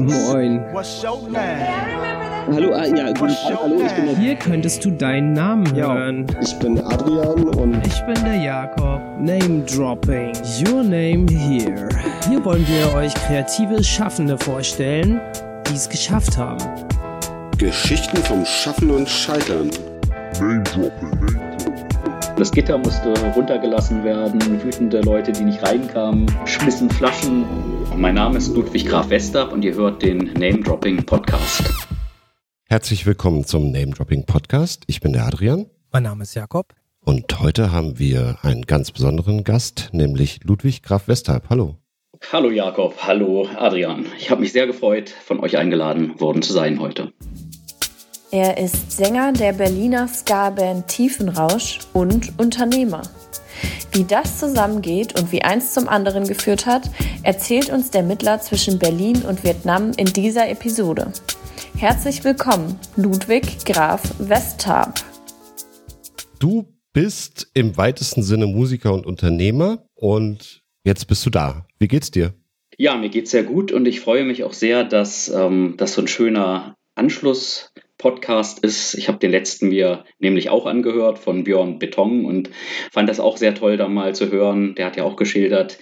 [0.00, 0.62] Moin.
[2.52, 5.94] Hallo, ah, ja, guten Tag, hallo, ich bin der, Hier könntest du deinen Namen Ja.
[5.94, 6.26] hören.
[6.42, 9.00] ich bin Adrian und Ich bin der Jakob.
[9.18, 10.32] Name Dropping.
[10.68, 11.88] Your name here.
[12.28, 15.20] Hier wollen wir euch kreative Schaffende vorstellen,
[15.70, 16.62] die es geschafft haben.
[17.56, 19.70] Geschichten vom Schaffen und Scheitern.
[22.36, 27.44] Das Gitter musste runtergelassen werden, wütende Leute, die nicht reinkamen, schmissen Flaschen.
[27.96, 31.62] Mein Name ist Ludwig Graf Westerb und ihr hört den Name Dropping Podcast.
[32.68, 34.82] Herzlich willkommen zum Name Dropping Podcast.
[34.88, 36.74] Ich bin der Adrian Mein Name ist Jakob.
[37.04, 41.42] und heute haben wir einen ganz besonderen Gast, nämlich Ludwig Graf Westheim.
[41.48, 41.76] Hallo.
[42.32, 44.06] Hallo Jakob, hallo Adrian.
[44.18, 47.12] Ich habe mich sehr gefreut, von euch eingeladen worden zu sein heute.
[48.34, 53.02] Er ist Sänger der Berliner Ska-Band Tiefenrausch und Unternehmer.
[53.92, 56.90] Wie das zusammengeht und wie eins zum anderen geführt hat,
[57.22, 61.12] erzählt uns der Mittler zwischen Berlin und Vietnam in dieser Episode.
[61.76, 64.98] Herzlich willkommen, Ludwig Graf Westtarp.
[66.40, 71.68] Du bist im weitesten Sinne Musiker und Unternehmer und jetzt bist du da.
[71.78, 72.34] Wie geht's dir?
[72.78, 76.00] Ja, mir geht's sehr gut und ich freue mich auch sehr, dass ähm, das so
[76.00, 76.74] ein schöner
[78.04, 78.94] Anschluss-Podcast ist.
[78.94, 82.50] Ich habe den letzten mir nämlich auch angehört von Björn Beton und
[82.92, 84.74] fand das auch sehr toll, da mal zu hören.
[84.74, 85.78] Der hat ja auch geschildert,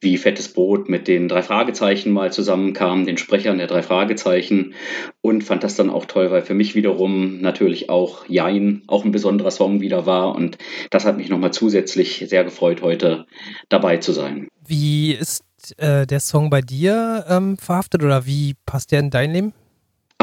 [0.00, 4.74] wie Fettes Brot mit den drei Fragezeichen mal zusammenkam, den Sprechern der drei Fragezeichen
[5.22, 9.10] und fand das dann auch toll, weil für mich wiederum natürlich auch Jein auch ein
[9.10, 10.58] besonderer Song wieder war und
[10.90, 13.26] das hat mich nochmal zusätzlich sehr gefreut, heute
[13.68, 14.46] dabei zu sein.
[14.64, 15.42] Wie ist
[15.78, 19.52] äh, der Song bei dir ähm, verhaftet oder wie passt der in dein Leben?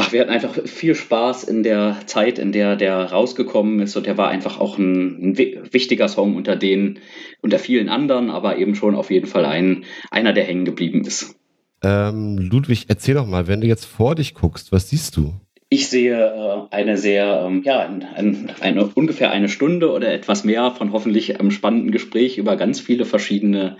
[0.06, 4.06] Ach, wir hatten einfach viel Spaß in der Zeit, in der der rausgekommen ist und
[4.06, 7.00] der war einfach auch ein, ein wi- wichtiger Song unter den,
[7.42, 11.34] unter vielen anderen, aber eben schon auf jeden Fall ein, einer, der hängen geblieben ist.
[11.82, 15.34] Ähm, Ludwig, erzähl doch mal, wenn du jetzt vor dich guckst, was siehst du?
[15.68, 20.44] Ich sehe äh, eine sehr, ähm, ja, ein, ein, eine, ungefähr eine Stunde oder etwas
[20.44, 23.76] mehr von hoffentlich einem spannenden Gespräch über ganz viele verschiedene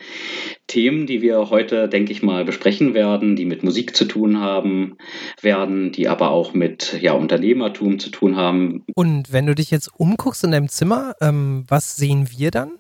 [0.67, 4.97] Themen, die wir heute, denke ich mal, besprechen werden, die mit Musik zu tun haben
[5.41, 9.89] werden, die aber auch mit ja, Unternehmertum zu tun haben, Und wenn du dich jetzt
[9.97, 12.73] umguckst in deinem Zimmer, ähm, was sehen wir dann?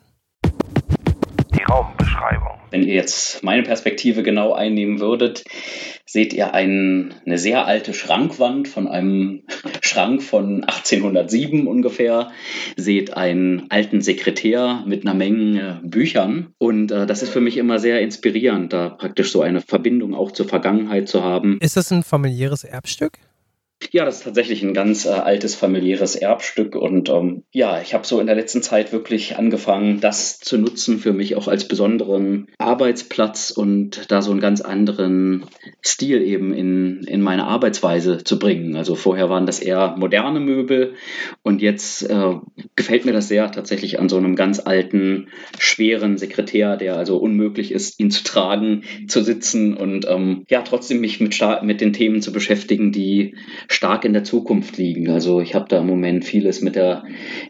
[1.55, 2.56] Die Raumbeschreibung.
[2.71, 5.44] Wenn ihr jetzt meine Perspektive genau einnehmen würdet,
[6.04, 9.43] seht ihr ein, eine sehr alte Schrankwand von einem
[9.82, 12.31] Schrank von 1807 ungefähr,
[12.77, 17.78] seht einen alten Sekretär mit einer Menge Büchern und äh, das ist für mich immer
[17.78, 21.59] sehr inspirierend, da praktisch so eine Verbindung auch zur Vergangenheit zu haben.
[21.60, 23.19] Ist das ein familiäres Erbstück?
[23.92, 28.06] Ja, das ist tatsächlich ein ganz äh, altes familiäres Erbstück und ähm, ja, ich habe
[28.06, 32.48] so in der letzten Zeit wirklich angefangen, das zu nutzen für mich auch als besonderen
[32.56, 35.44] Arbeitsplatz und da so einen ganz anderen
[35.84, 38.76] Stil eben in, in meine Arbeitsweise zu bringen.
[38.76, 40.94] Also vorher waren das eher moderne Möbel
[41.42, 42.34] und jetzt äh,
[42.76, 45.28] gefällt mir das sehr tatsächlich an so einem ganz alten,
[45.59, 51.00] schweren Sekretär, der also unmöglich ist, ihn zu tragen, zu sitzen und ähm, ja, trotzdem
[51.00, 53.34] mich mit, mit den Themen zu beschäftigen, die
[53.69, 55.10] stark in der Zukunft liegen.
[55.10, 57.04] Also ich habe da im Moment vieles mit der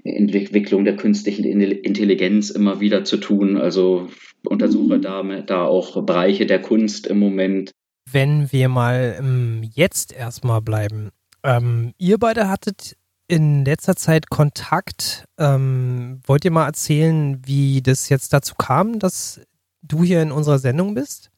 [0.04, 3.56] Entwicklung der künstlichen Intelligenz immer wieder zu tun.
[3.56, 4.08] Also
[4.44, 7.72] untersuche da, da auch Bereiche der Kunst im Moment.
[8.10, 11.10] Wenn wir mal im Jetzt erstmal bleiben.
[11.42, 12.96] Ähm, ihr beide hattet
[13.28, 15.24] in letzter Zeit Kontakt.
[15.38, 19.40] Ähm, wollt ihr mal erzählen, wie das jetzt dazu kam, dass
[19.82, 21.30] du hier in unserer Sendung bist?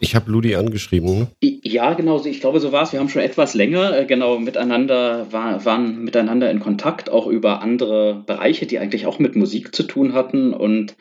[0.00, 1.18] Ich habe Ludi angeschrieben.
[1.18, 1.26] Ne?
[1.42, 2.92] Ja, genau, ich glaube, so war es.
[2.92, 7.62] Wir haben schon etwas länger äh, genau miteinander, war, waren miteinander in Kontakt, auch über
[7.62, 10.52] andere Bereiche, die eigentlich auch mit Musik zu tun hatten.
[10.52, 10.94] Und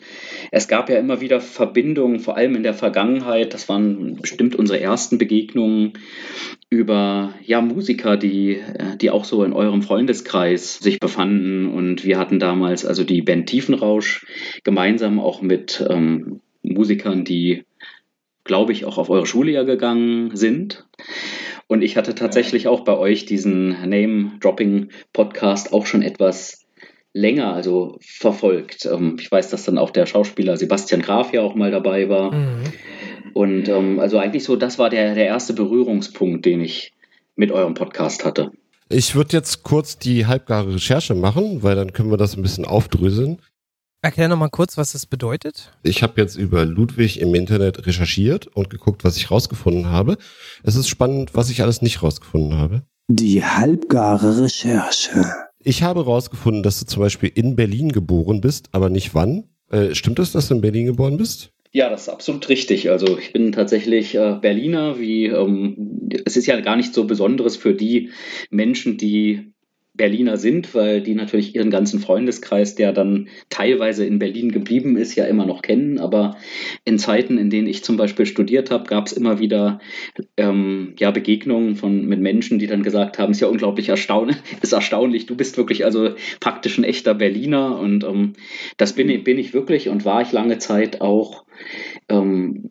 [0.51, 3.53] es gab ja immer wieder Verbindungen, vor allem in der Vergangenheit.
[3.53, 5.93] Das waren bestimmt unsere ersten Begegnungen
[6.71, 11.69] über ja, Musiker, die, äh, die auch so in eurem Freundeskreis sich befanden.
[11.69, 14.25] Und wir hatten damals also die Band Tiefenrausch
[14.63, 17.63] gemeinsam auch mit ähm, Musikern, die
[18.47, 20.87] glaube ich, auch auf eure Schule ja gegangen sind.
[21.67, 26.65] Und ich hatte tatsächlich auch bei euch diesen Name-Dropping-Podcast auch schon etwas
[27.13, 28.85] länger also verfolgt.
[28.85, 32.33] Ähm, ich weiß, dass dann auch der Schauspieler Sebastian Graf ja auch mal dabei war.
[32.33, 32.63] Mhm.
[33.33, 36.93] Und ähm, also eigentlich so, das war der, der erste Berührungspunkt, den ich
[37.35, 38.51] mit eurem Podcast hatte.
[38.89, 42.65] Ich würde jetzt kurz die halbgare Recherche machen, weil dann können wir das ein bisschen
[42.65, 43.39] aufdröseln.
[44.07, 45.73] Erklär nochmal kurz, was das bedeutet.
[45.83, 50.15] Ich habe jetzt über Ludwig im Internet recherchiert und geguckt, was ich rausgefunden habe.
[50.63, 52.83] Es ist spannend, was ich alles nicht rausgefunden habe.
[53.09, 55.25] Die halbgare Recherche.
[55.59, 59.49] Ich habe rausgefunden, dass du zum Beispiel in Berlin geboren bist, aber nicht wann.
[59.71, 61.51] Äh, stimmt es, dass du in Berlin geboren bist?
[61.73, 62.89] Ja, das ist absolut richtig.
[62.89, 67.57] Also ich bin tatsächlich äh, Berliner, wie ähm, es ist ja gar nicht so Besonderes
[67.57, 68.11] für die
[68.51, 69.51] Menschen, die
[69.97, 75.15] Berliner sind, weil die natürlich ihren ganzen Freundeskreis, der dann teilweise in Berlin geblieben ist,
[75.15, 75.97] ja immer noch kennen.
[75.97, 76.37] Aber
[76.85, 79.79] in Zeiten, in denen ich zum Beispiel studiert habe, gab es immer wieder
[80.37, 84.73] ähm, ja, Begegnungen von, mit Menschen, die dann gesagt haben, ist ja unglaublich erstaunlich, ist
[84.73, 88.33] erstaunlich, du bist wirklich also praktisch ein echter Berliner und ähm,
[88.77, 91.43] das bin, bin ich wirklich und war ich lange Zeit auch
[92.09, 92.69] ähm,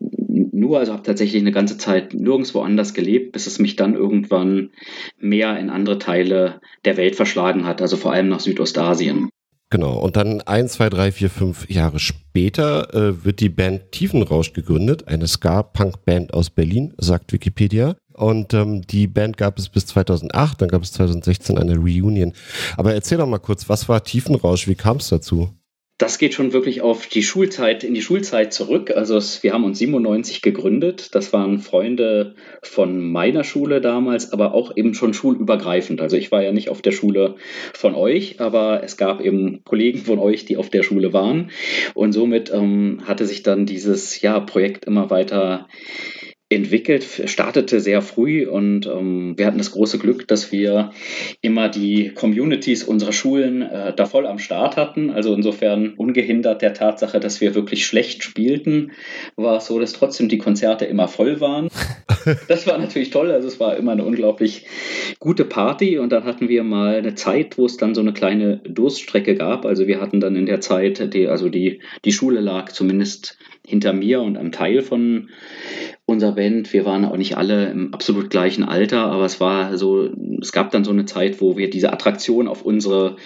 [0.52, 4.70] nur, also habe tatsächlich eine ganze Zeit nirgendwo anders gelebt, bis es mich dann irgendwann
[5.18, 9.28] mehr in andere Teile der Welt verschlagen hat, also vor allem nach Südostasien.
[9.68, 14.52] Genau, und dann ein, zwei, drei, vier, fünf Jahre später äh, wird die Band Tiefenrausch
[14.52, 17.96] gegründet, eine Ska-Punk-Band aus Berlin, sagt Wikipedia.
[18.12, 22.32] Und ähm, die Band gab es bis 2008, dann gab es 2016 eine Reunion.
[22.76, 25.50] Aber erzähl doch mal kurz, was war Tiefenrausch, wie kam es dazu?
[25.98, 28.90] Das geht schon wirklich auf die Schulzeit, in die Schulzeit zurück.
[28.94, 31.14] Also es, wir haben uns 97 gegründet.
[31.14, 36.02] Das waren Freunde von meiner Schule damals, aber auch eben schon schulübergreifend.
[36.02, 37.36] Also ich war ja nicht auf der Schule
[37.72, 41.50] von euch, aber es gab eben Kollegen von euch, die auf der Schule waren.
[41.94, 45.66] Und somit ähm, hatte sich dann dieses ja, Projekt immer weiter
[46.48, 50.92] entwickelt, startete sehr früh und ähm, wir hatten das große Glück, dass wir
[51.40, 55.10] immer die Communities unserer Schulen äh, da voll am Start hatten.
[55.10, 58.92] Also insofern ungehindert der Tatsache, dass wir wirklich schlecht spielten,
[59.34, 61.68] war es so, dass trotzdem die Konzerte immer voll waren.
[62.48, 64.66] Das war natürlich toll, also es war immer eine unglaublich
[65.20, 68.56] gute Party und dann hatten wir mal eine Zeit, wo es dann so eine kleine
[68.64, 69.64] Durststrecke gab.
[69.64, 73.92] Also wir hatten dann in der Zeit, die, also die, die Schule lag zumindest hinter
[73.92, 75.28] mir und einem Teil von
[76.16, 76.72] unserer Band.
[76.72, 80.08] Wir waren auch nicht alle im absolut gleichen Alter, aber es war so,
[80.40, 83.16] es gab dann so eine Zeit, wo wir diese Attraktion auf unsere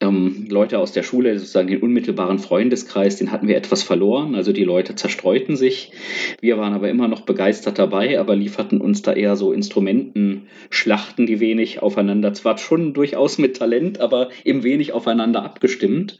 [0.00, 4.34] ähm, Leute aus der Schule, sozusagen den unmittelbaren Freundeskreis, den hatten wir etwas verloren.
[4.34, 5.92] Also die Leute zerstreuten sich.
[6.40, 11.38] Wir waren aber immer noch begeistert dabei, aber lieferten uns da eher so Instrumentenschlachten, die
[11.38, 16.18] wenig aufeinander, zwar schon durchaus mit Talent, aber eben wenig aufeinander abgestimmt.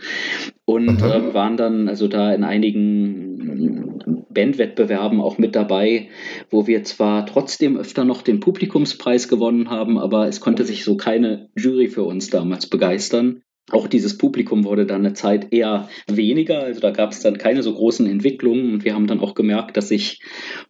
[0.65, 6.09] Und äh, waren dann also da in einigen Bandwettbewerben auch mit dabei,
[6.51, 10.97] wo wir zwar trotzdem öfter noch den Publikumspreis gewonnen haben, aber es konnte sich so
[10.97, 13.43] keine Jury für uns damals begeistern.
[13.71, 17.63] Auch dieses Publikum wurde dann eine Zeit eher weniger, also da gab es dann keine
[17.63, 20.21] so großen Entwicklungen und wir haben dann auch gemerkt, dass sich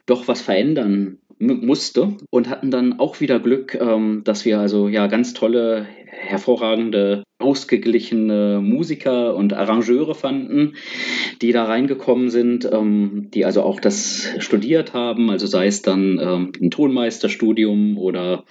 [0.06, 5.06] doch was verändern musste und hatten dann auch wieder Glück, ähm, dass wir also ja
[5.08, 5.86] ganz tolle,
[6.22, 10.74] hervorragende ausgeglichene Musiker und Arrangeure fanden,
[11.42, 16.20] die da reingekommen sind, ähm, die also auch das studiert haben, also sei es dann
[16.22, 18.44] ähm, ein Tonmeisterstudium oder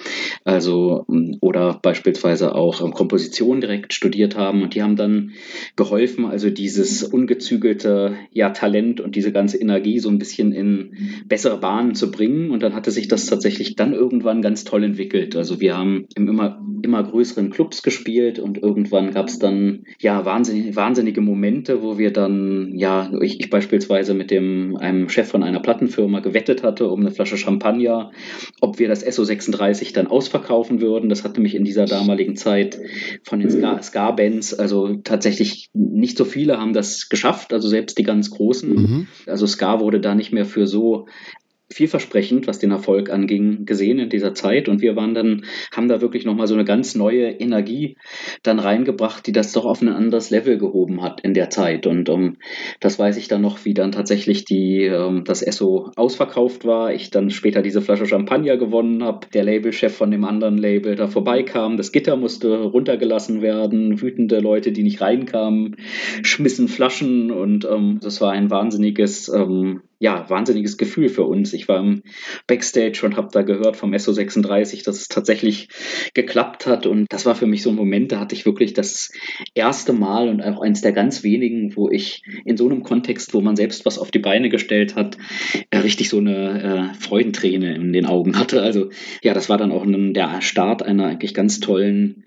[0.44, 1.06] also
[1.39, 4.62] oder beispielsweise auch ähm, Komposition direkt studiert haben.
[4.62, 5.31] Und die haben dann
[5.75, 11.59] geholfen, also dieses ungezügelte ja Talent und diese ganze Energie so ein bisschen in bessere
[11.59, 12.51] Bahnen zu bringen.
[12.51, 15.35] Und dann hatte sich das tatsächlich dann irgendwann ganz toll entwickelt.
[15.35, 20.25] Also wir haben im immer immer größeren Clubs gespielt und irgendwann gab es dann ja
[20.25, 25.44] wahnsinnig, wahnsinnige Momente, wo wir dann, ja, ich, ich, beispielsweise mit dem einem Chef von
[25.44, 28.12] einer Plattenfirma gewettet hatte um eine Flasche Champagner,
[28.62, 31.08] ob wir das SO36 dann ausverkaufen würden.
[31.08, 32.80] Das hatte mich in dieser damaligen Zeit
[33.24, 38.04] von den Ska-Bands, Ska also tatsächlich nicht so viele haben das geschafft, also selbst die
[38.04, 38.69] ganz großen.
[38.69, 39.07] Mhm.
[39.28, 41.06] Also Ska wurde da nicht mehr für so
[41.73, 44.69] vielversprechend, was den Erfolg anging, gesehen in dieser Zeit.
[44.69, 47.97] Und wir waren dann, haben da wirklich nochmal so eine ganz neue Energie
[48.44, 51.87] dann reingebracht, die das doch auf ein anderes Level gehoben hat in der Zeit.
[51.87, 52.37] Und um, ähm,
[52.80, 56.94] das weiß ich dann noch, wie dann tatsächlich die, um, ähm, das Esso ausverkauft war.
[56.94, 61.07] Ich dann später diese Flasche Champagner gewonnen habe, der Labelchef von dem anderen Label da
[61.07, 61.78] vorbeikam.
[61.78, 64.01] Das Gitter musste runtergelassen werden.
[64.01, 65.78] Wütende Leute, die nicht reinkamen,
[66.23, 71.54] schmissen Flaschen und um, ähm, das war ein wahnsinniges um, ja, wahnsinniges Gefühl für uns.
[71.54, 72.02] Ich war im
[72.48, 75.70] Backstage und habe da gehört vom SO36, dass es tatsächlich
[76.16, 76.88] geklappt hat.
[76.88, 79.12] Und das war für mich so ein Moment, da hatte ich wirklich das
[79.54, 83.42] erste Mal und auch eines der ganz wenigen, wo ich in so einem Kontext, wo
[83.42, 85.20] man selbst was auf die Beine gestellt hat,
[85.70, 88.64] äh, richtig so eine äh, Freudenträne in den Augen hatte.
[88.64, 88.90] Also
[89.22, 92.24] ja, das war dann auch ein, der Start einer eigentlich ganz tollen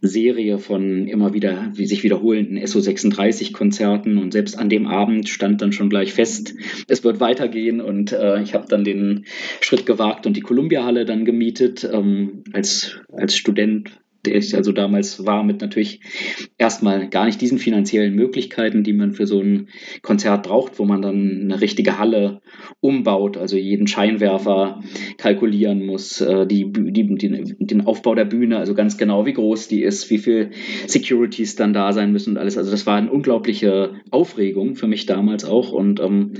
[0.00, 5.72] Serie von immer wieder wie sich wiederholenden SO36-Konzerten und selbst an dem Abend stand dann
[5.72, 6.54] schon gleich fest,
[6.88, 9.24] es wird weitergehen und äh, ich habe dann den
[9.60, 11.88] Schritt gewagt und die Columbia-Halle dann gemietet.
[11.90, 16.00] Ähm, als, als Student der ich also damals war, mit natürlich
[16.58, 19.68] erstmal gar nicht diesen finanziellen Möglichkeiten, die man für so ein
[20.02, 22.40] Konzert braucht, wo man dann eine richtige Halle
[22.80, 24.80] umbaut, also jeden Scheinwerfer
[25.18, 29.68] kalkulieren muss, äh, die, die, die, den Aufbau der Bühne, also ganz genau, wie groß
[29.68, 30.50] die ist, wie viel
[30.86, 32.56] Securities dann da sein müssen und alles.
[32.56, 36.34] Also das war eine unglaubliche Aufregung für mich damals auch und ähm,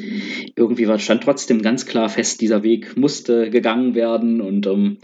[0.54, 4.98] irgendwie war, stand trotzdem ganz klar fest, dieser Weg musste gegangen werden und ähm,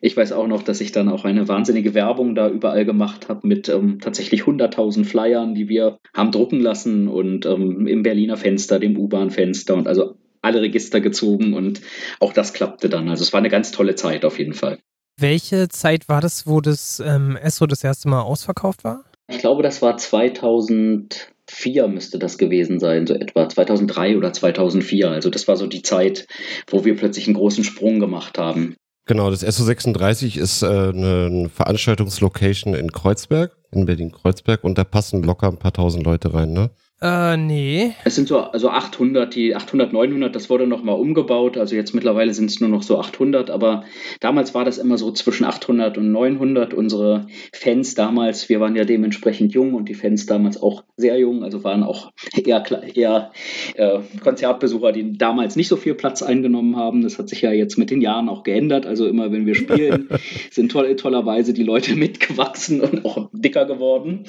[0.00, 3.46] ich weiß auch noch, dass ich dann auch eine wahnsinnige Werbung da überall gemacht habe
[3.46, 8.78] mit ähm, tatsächlich 100.000 Flyern, die wir haben drucken lassen und ähm, im Berliner Fenster,
[8.78, 11.80] dem U-Bahn-Fenster und also alle Register gezogen und
[12.20, 13.08] auch das klappte dann.
[13.08, 14.78] Also es war eine ganz tolle Zeit auf jeden Fall.
[15.18, 19.04] Welche Zeit war das, wo das ähm, Esso das erste Mal ausverkauft war?
[19.30, 25.10] Ich glaube, das war 2004 müsste das gewesen sein, so etwa 2003 oder 2004.
[25.10, 26.26] Also das war so die Zeit,
[26.68, 28.76] wo wir plötzlich einen großen Sprung gemacht haben.
[29.06, 35.48] Genau, das SO36 ist äh, eine Veranstaltungslocation in Kreuzberg, in Berlin-Kreuzberg und da passen locker
[35.48, 36.70] ein paar tausend Leute rein, ne?
[37.02, 37.94] Äh, nee.
[38.04, 41.58] Es sind so also 800, die 800, 900, das wurde nochmal umgebaut.
[41.58, 43.82] Also jetzt mittlerweile sind es nur noch so 800, aber
[44.20, 46.72] damals war das immer so zwischen 800 und 900.
[46.72, 51.42] Unsere Fans damals, wir waren ja dementsprechend jung und die Fans damals auch sehr jung,
[51.42, 52.62] also waren auch eher,
[52.94, 53.32] eher
[53.74, 57.02] äh, Konzertbesucher, die damals nicht so viel Platz eingenommen haben.
[57.02, 58.86] Das hat sich ja jetzt mit den Jahren auch geändert.
[58.86, 60.08] Also immer, wenn wir spielen,
[60.52, 64.22] sind toll, tollerweise die Leute mitgewachsen und auch dicker geworden,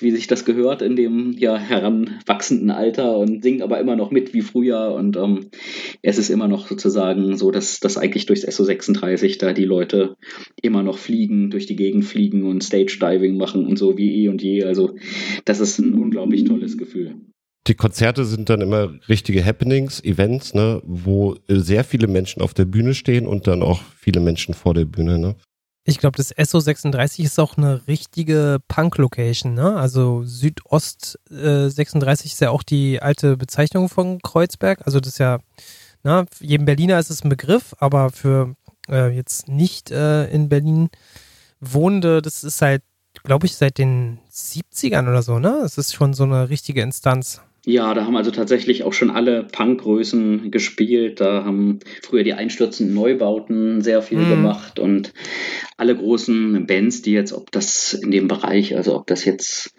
[0.00, 4.10] wie sich das gehört in dem ja heran wachsenden Alter und singen aber immer noch
[4.10, 4.92] mit wie früher.
[4.94, 5.50] Und ähm,
[6.02, 10.16] es ist immer noch sozusagen so, dass, dass eigentlich durchs SO36 da die Leute
[10.62, 14.42] immer noch fliegen, durch die Gegend fliegen und Stage-Diving machen und so wie eh und
[14.42, 14.64] je.
[14.64, 14.96] Also
[15.44, 17.14] das ist ein unglaublich tolles Gefühl.
[17.66, 22.66] Die Konzerte sind dann immer richtige Happenings, Events, ne, wo sehr viele Menschen auf der
[22.66, 25.36] Bühne stehen und dann auch viele Menschen vor der Bühne, ne?
[25.86, 29.76] Ich glaube, das SO36 ist auch eine richtige Punk-Location, ne?
[29.76, 34.80] Also Südost äh, 36 ist ja auch die alte Bezeichnung von Kreuzberg.
[34.86, 35.40] Also das ist ja,
[36.02, 38.54] ne, für jedem Berliner ist es ein Begriff, aber für
[38.88, 40.88] äh, jetzt nicht äh, in Berlin
[41.60, 42.82] Wohnende, das ist halt,
[43.22, 45.60] glaube ich, seit den 70ern oder so, ne?
[45.64, 47.42] Es ist schon so eine richtige Instanz.
[47.66, 51.20] Ja, da haben also tatsächlich auch schon alle Punkgrößen gespielt.
[51.20, 54.30] Da haben früher die einstürzenden Neubauten sehr viel mhm.
[54.30, 55.14] gemacht und
[55.78, 59.74] alle großen Bands, die jetzt, ob das in dem Bereich, also ob das jetzt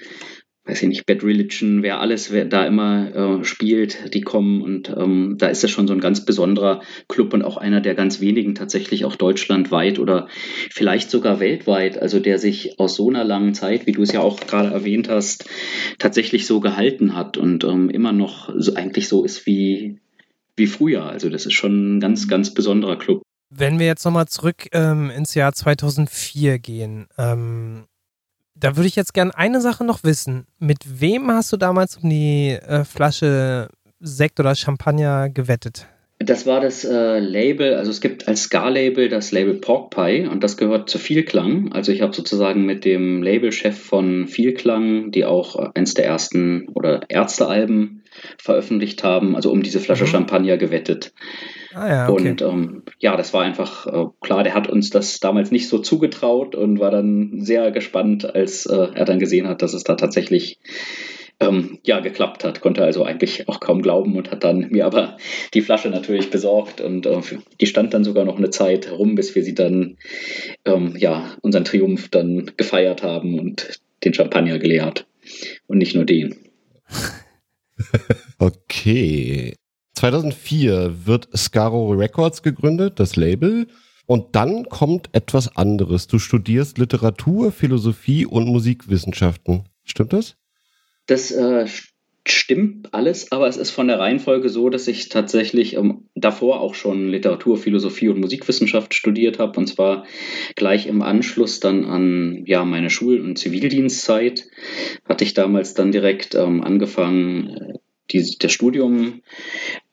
[0.66, 4.90] weiß ich nicht, Bad Religion, wer alles wer da immer äh, spielt, die kommen und
[4.90, 8.20] ähm, da ist es schon so ein ganz besonderer Club und auch einer der ganz
[8.20, 10.28] wenigen tatsächlich auch deutschlandweit oder
[10.72, 14.22] vielleicht sogar weltweit, also der sich aus so einer langen Zeit, wie du es ja
[14.22, 15.48] auch gerade erwähnt hast,
[16.00, 20.00] tatsächlich so gehalten hat und ähm, immer noch so eigentlich so ist wie,
[20.56, 21.04] wie früher.
[21.04, 23.22] Also das ist schon ein ganz, ganz besonderer Club.
[23.52, 27.86] Wenn wir jetzt nochmal zurück ähm, ins Jahr 2004 gehen, ähm,
[28.56, 30.48] da würde ich jetzt gerne eine Sache noch wissen.
[30.60, 33.70] Mit wem hast du damals um die äh, Flasche
[34.00, 35.88] Sekt oder Champagner gewettet?
[36.26, 40.44] Das war das äh, Label, also es gibt als Ska-Label das Label Pork Pie und
[40.44, 41.72] das gehört zu Vielklang.
[41.72, 46.68] Also ich habe sozusagen mit dem Labelchef von Vielklang, die auch äh, eins der ersten
[46.70, 48.04] oder Ärztealben
[48.38, 50.10] veröffentlicht haben, also um diese Flasche mhm.
[50.10, 51.14] Champagner gewettet.
[51.76, 52.30] Ah, ja, okay.
[52.30, 55.80] Und ähm, ja, das war einfach äh, klar, der hat uns das damals nicht so
[55.80, 59.96] zugetraut und war dann sehr gespannt, als äh, er dann gesehen hat, dass es da
[59.96, 60.58] tatsächlich
[61.40, 62.62] ähm, ja, geklappt hat.
[62.62, 65.18] Konnte also eigentlich auch kaum glauben und hat dann mir aber
[65.54, 67.22] die Flasche natürlich besorgt und äh,
[67.60, 69.98] die stand dann sogar noch eine Zeit herum, bis wir sie dann,
[70.66, 75.08] ähm, ja, unseren Triumph dann gefeiert haben und den Champagner geleert.
[75.68, 76.36] Und nicht nur den.
[78.40, 79.56] okay.
[79.96, 83.68] 2004 wird Scaro Records gegründet, das Label.
[84.06, 86.08] Und dann kommt etwas anderes.
[86.08, 89.64] Du studierst Literatur, Philosophie und Musikwissenschaften.
[89.84, 90.36] Stimmt das?
[91.06, 91.66] Das äh,
[92.28, 96.74] stimmt alles, aber es ist von der Reihenfolge so, dass ich tatsächlich ähm, davor auch
[96.74, 99.60] schon Literatur, Philosophie und Musikwissenschaft studiert habe.
[99.60, 100.06] Und zwar
[100.56, 104.48] gleich im Anschluss dann an ja, meine Schul- und Zivildienstzeit
[105.08, 107.74] hatte ich damals dann direkt ähm, angefangen, äh,
[108.12, 109.22] die, das Studium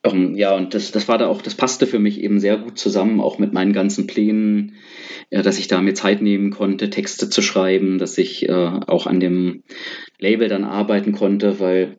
[0.04, 2.78] ähm, ja, und das, das war da auch, das passte für mich eben sehr gut
[2.78, 4.75] zusammen, auch mit meinen ganzen Plänen,
[5.30, 9.06] ja, dass ich da mir Zeit nehmen konnte, Texte zu schreiben, dass ich äh, auch
[9.06, 9.62] an dem
[10.18, 11.99] Label dann arbeiten konnte, weil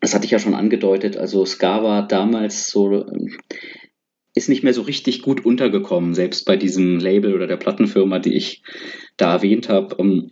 [0.00, 3.36] das hatte ich ja schon angedeutet, also Ska war damals so, ähm,
[4.34, 8.34] ist nicht mehr so richtig gut untergekommen, selbst bei diesem Label oder der Plattenfirma, die
[8.34, 8.62] ich
[9.16, 10.30] da erwähnt habe, ähm,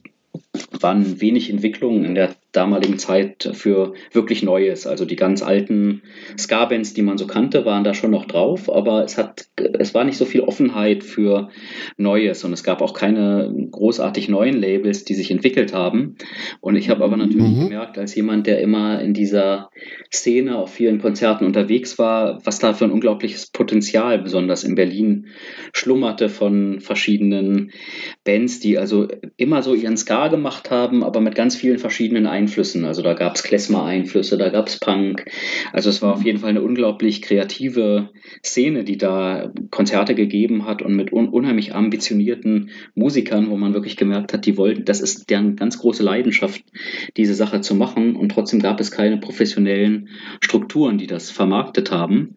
[0.81, 4.87] waren wenig Entwicklungen in der damaligen Zeit für wirklich Neues.
[4.87, 6.03] Also die ganz alten
[6.39, 10.05] Ska-Bands, die man so kannte, waren da schon noch drauf, aber es hat, es war
[10.05, 11.51] nicht so viel Offenheit für
[11.97, 16.17] Neues und es gab auch keine großartig neuen Labels, die sich entwickelt haben.
[16.61, 17.69] Und ich habe aber natürlich mhm.
[17.69, 19.71] gemerkt, als jemand, der immer in dieser
[20.13, 25.27] Szene auf vielen Konzerten unterwegs war, was da für ein unglaubliches Potenzial, besonders in Berlin,
[25.73, 27.73] schlummerte von verschiedenen
[28.25, 32.44] Bands, die also immer so ihren Ska gemacht haben, aber mit ganz vielen verschiedenen Einflüssen.
[32.85, 35.25] Also da gab es Klezmer-Einflüsse, da gab es Punk.
[35.73, 38.11] Also es war auf jeden Fall eine unglaublich kreative
[38.45, 43.97] Szene, die da Konzerte gegeben hat und mit un unheimlich ambitionierten Musikern, wo man wirklich
[43.97, 46.63] gemerkt hat, die wollten, das ist deren ganz große Leidenschaft,
[47.17, 48.17] diese Sache zu machen.
[48.17, 50.09] Und trotzdem gab es keine professionellen
[50.41, 52.37] Strukturen, die das vermarktet haben.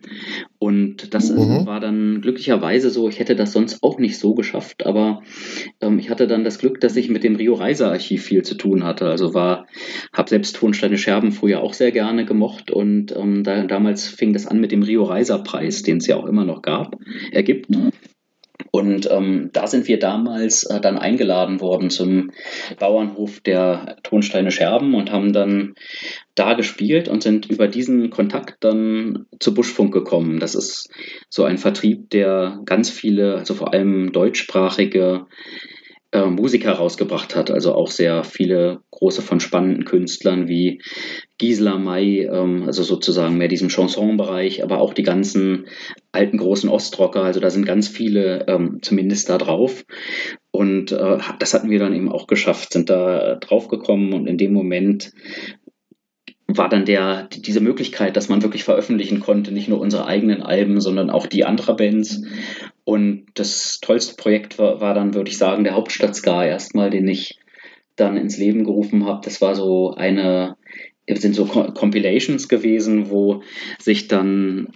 [0.59, 1.65] Und das mhm.
[1.65, 5.21] war dann glücklicherweise so, ich hätte das sonst auch nicht so geschafft, aber
[5.81, 8.55] ähm, ich hatte dann das Glück, dass ich mit dem Rio Reiser Archiv viel zu
[8.55, 9.07] tun hatte.
[9.09, 9.67] Also war,
[10.13, 14.48] habe selbst Tonsteine Scherben früher auch sehr gerne gemocht und ähm, da, damals fing das
[14.48, 16.96] an mit dem Rio Reiser Preis, den es ja auch immer noch gab,
[17.32, 17.70] ergibt.
[17.70, 17.92] Mhm.
[18.72, 22.32] Und ähm, da sind wir damals äh, dann eingeladen worden zum
[22.80, 25.75] Bauernhof der Tonsteine Scherben und haben dann
[26.36, 30.39] da gespielt und sind über diesen Kontakt dann zu Buschfunk gekommen.
[30.39, 30.89] Das ist
[31.30, 35.25] so ein Vertrieb, der ganz viele, also vor allem deutschsprachige
[36.11, 37.51] äh, Musiker rausgebracht hat.
[37.51, 40.81] Also auch sehr viele große von spannenden Künstlern wie
[41.37, 45.67] Gisela May, ähm, also sozusagen mehr diesem Chanson-Bereich, aber auch die ganzen
[46.11, 47.23] alten großen Ostrocker.
[47.23, 49.85] Also da sind ganz viele ähm, zumindest da drauf.
[50.51, 54.37] Und äh, das hatten wir dann eben auch geschafft, sind da drauf gekommen und in
[54.37, 55.11] dem Moment
[56.47, 60.79] war dann der, diese Möglichkeit, dass man wirklich veröffentlichen konnte, nicht nur unsere eigenen Alben,
[60.79, 62.23] sondern auch die anderer Bands.
[62.88, 67.06] Und das tollste Projekt war, war dann, würde ich sagen, der Hauptstadt Ska erstmal, den
[67.10, 67.38] ich
[67.98, 69.20] dann ins Leben gerufen habe.
[69.25, 70.56] Das war so eine,
[71.06, 73.44] sind so Compilations gewesen, wo
[73.77, 74.70] sich dann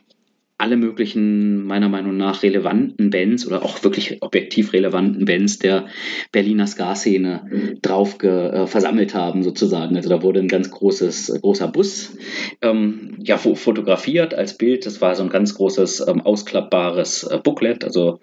[0.61, 5.87] alle möglichen, meiner Meinung nach, relevanten Bands oder auch wirklich objektiv relevanten Bands der
[6.31, 7.81] Berliner Ska-Szene mhm.
[7.81, 9.95] drauf äh, versammelt haben, sozusagen.
[9.95, 12.15] Also da wurde ein ganz großes, großer Bus
[12.61, 14.85] ähm, ja, fotografiert als Bild.
[14.85, 18.19] Das war so ein ganz großes, ähm, ausklappbares äh, Booklet, also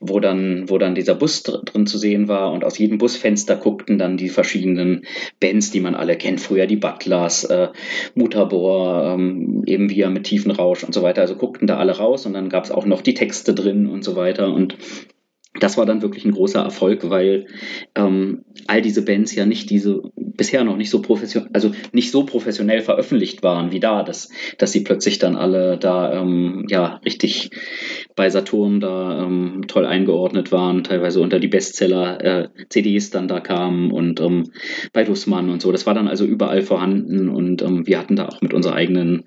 [0.00, 3.54] wo dann, wo dann dieser Bus dr drin zu sehen war und aus jedem Busfenster
[3.54, 5.04] guckten dann die verschiedenen
[5.38, 6.40] Bands, die man alle kennt.
[6.40, 7.68] Früher die Butlers, äh,
[8.16, 11.20] Mutterbohr, ähm, eben wir mit tiefen Rausch und so weiter.
[11.20, 14.04] Also guckten da alle raus und dann gab es auch noch die Texte drin und
[14.04, 14.52] so weiter.
[14.52, 14.76] Und
[15.60, 17.46] das war dann wirklich ein großer Erfolg, weil
[17.94, 22.24] ähm, all diese Bands ja nicht diese bisher noch nicht so professionell, also nicht so
[22.24, 27.50] professionell veröffentlicht waren wie da, dass, dass sie plötzlich dann alle da ähm, ja richtig
[28.16, 32.48] bei Saturn da ähm, toll eingeordnet waren, teilweise unter die Bestseller äh,
[33.10, 34.52] dann da kamen und ähm,
[34.92, 35.72] bei Dussmann und so.
[35.72, 39.24] Das war dann also überall vorhanden und ähm, wir hatten da auch mit unserer eigenen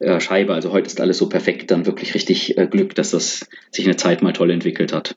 [0.00, 3.48] äh, Scheibe, also heute ist alles so perfekt, dann wirklich richtig äh, Glück, dass das
[3.70, 5.16] sich eine Zeit mal toll entwickelt hat.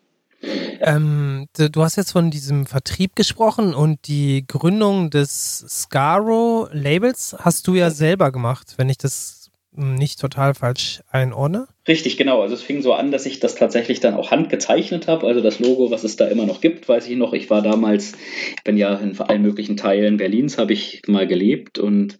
[0.81, 7.67] Ähm, du hast jetzt von diesem Vertrieb gesprochen und die Gründung des Scaro Labels hast
[7.67, 9.42] du ja selber gemacht, wenn ich das
[9.75, 11.67] nicht total falsch einordne.
[11.85, 12.41] Richtig, genau.
[12.41, 15.27] Also es fing so an, dass ich das tatsächlich dann auch handgezeichnet habe.
[15.27, 17.33] Also das Logo, was es da immer noch gibt, weiß ich noch.
[17.33, 18.13] Ich war damals,
[18.55, 21.79] ich bin ja in allen möglichen Teilen Berlins, habe ich mal gelebt.
[21.79, 22.19] Und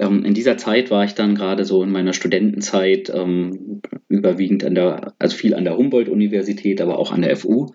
[0.00, 4.74] ähm, in dieser Zeit war ich dann gerade so in meiner Studentenzeit ähm, überwiegend an
[4.74, 7.66] der, also viel an der Humboldt-Universität, aber auch an der FU.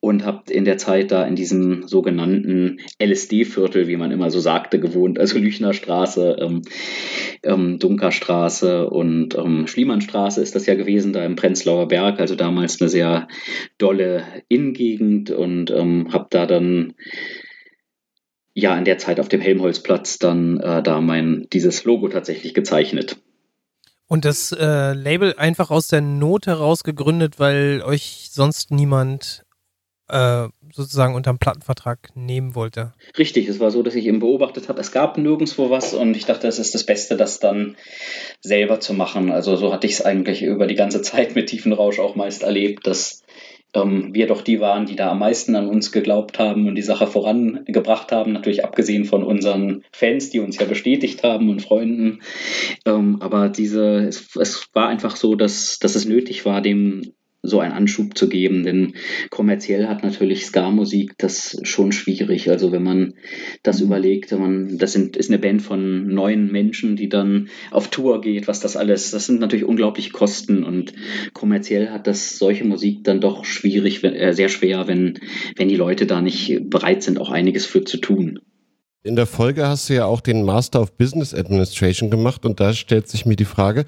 [0.00, 4.80] Und habe in der Zeit da in diesem sogenannten LSD-Viertel, wie man immer so sagte,
[4.80, 5.20] gewohnt.
[5.20, 6.62] Also Lüchner Straße, ähm,
[7.44, 7.78] ähm,
[8.60, 12.80] Dunkerstraße und ähm, Schliemannstraße ist das das ja gewesen, da im Prenzlauer Berg, also damals
[12.80, 13.28] eine sehr
[13.78, 16.94] dolle Innengegend und ähm, habe da dann
[18.54, 23.16] ja in der Zeit auf dem Helmholtzplatz dann äh, da mein dieses Logo tatsächlich gezeichnet.
[24.06, 29.43] Und das äh, Label einfach aus der Not heraus gegründet, weil euch sonst niemand
[30.08, 32.92] äh, sozusagen unterm Plattenvertrag nehmen wollte.
[33.16, 36.26] Richtig, es war so, dass ich eben beobachtet habe, es gab nirgendwo was und ich
[36.26, 37.76] dachte, es ist das Beste, das dann
[38.40, 39.30] selber zu machen.
[39.30, 42.86] Also so hatte ich es eigentlich über die ganze Zeit mit Tiefenrausch auch meist erlebt,
[42.86, 43.22] dass
[43.74, 46.82] ähm, wir doch die waren, die da am meisten an uns geglaubt haben und die
[46.82, 52.20] Sache vorangebracht haben, natürlich abgesehen von unseren Fans, die uns ja bestätigt haben und Freunden.
[52.86, 57.14] Ähm, aber diese, es, es war einfach so, dass, dass es nötig war, dem
[57.44, 58.64] so einen Anschub zu geben.
[58.64, 58.94] Denn
[59.30, 62.50] kommerziell hat natürlich Ska-Musik das schon schwierig.
[62.50, 63.14] Also wenn man
[63.62, 63.86] das mhm.
[63.86, 68.48] überlegt, man, das sind, ist eine Band von neun Menschen, die dann auf Tour geht,
[68.48, 70.92] was das alles, das sind natürlich unglaubliche Kosten und
[71.32, 75.18] kommerziell hat das solche Musik dann doch schwierig, äh, sehr schwer, wenn,
[75.56, 78.40] wenn die Leute da nicht bereit sind, auch einiges für zu tun.
[79.06, 82.72] In der Folge hast du ja auch den Master of Business Administration gemacht und da
[82.72, 83.84] stellt sich mir die Frage,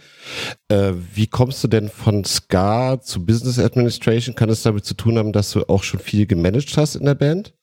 [0.69, 4.35] äh, wie kommst du denn von Ska zu Business Administration?
[4.35, 7.15] Kann es damit zu tun haben, dass du auch schon viel gemanagt hast in der
[7.15, 7.55] Band?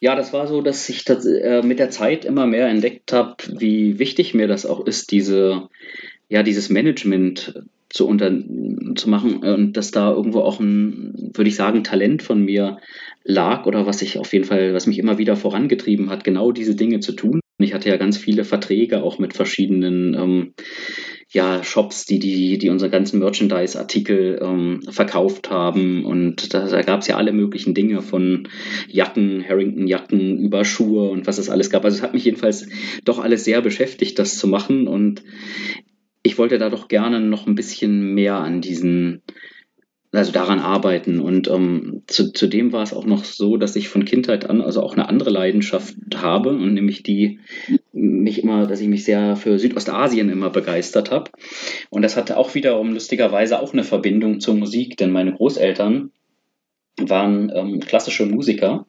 [0.00, 3.36] Ja, das war so, dass ich das, äh, mit der Zeit immer mehr entdeckt habe,
[3.48, 5.68] wie wichtig mir das auch ist, diese,
[6.28, 7.54] ja, dieses Management
[7.92, 8.32] zu, unter,
[8.96, 12.78] zu machen und dass da irgendwo auch ein, würde ich sagen, Talent von mir
[13.22, 16.74] lag oder was ich auf jeden Fall, was mich immer wieder vorangetrieben hat, genau diese
[16.74, 17.40] Dinge zu tun.
[17.58, 20.54] Ich hatte ja ganz viele Verträge auch mit verschiedenen ähm,
[21.30, 26.04] ja, Shops, die, die, die unsere ganzen Merchandise-Artikel ähm, verkauft haben.
[26.04, 28.48] Und da, da gab es ja alle möglichen Dinge von
[28.88, 31.84] Jacken, Harrington-Jacken über Schuhe und was es alles gab.
[31.84, 32.68] Also es hat mich jedenfalls
[33.04, 34.88] doch alles sehr beschäftigt, das zu machen.
[34.88, 35.22] Und
[36.22, 39.22] ich wollte da doch gerne noch ein bisschen mehr an diesen
[40.12, 41.20] also daran arbeiten.
[41.20, 44.82] Und ähm, zu, zudem war es auch noch so, dass ich von Kindheit an also
[44.82, 47.40] auch eine andere Leidenschaft habe und nämlich die
[47.92, 51.30] mich immer, dass ich mich sehr für Südostasien immer begeistert habe.
[51.88, 56.10] Und das hatte auch wiederum lustigerweise auch eine Verbindung zur Musik, denn meine Großeltern
[57.00, 58.86] waren ähm, klassische Musiker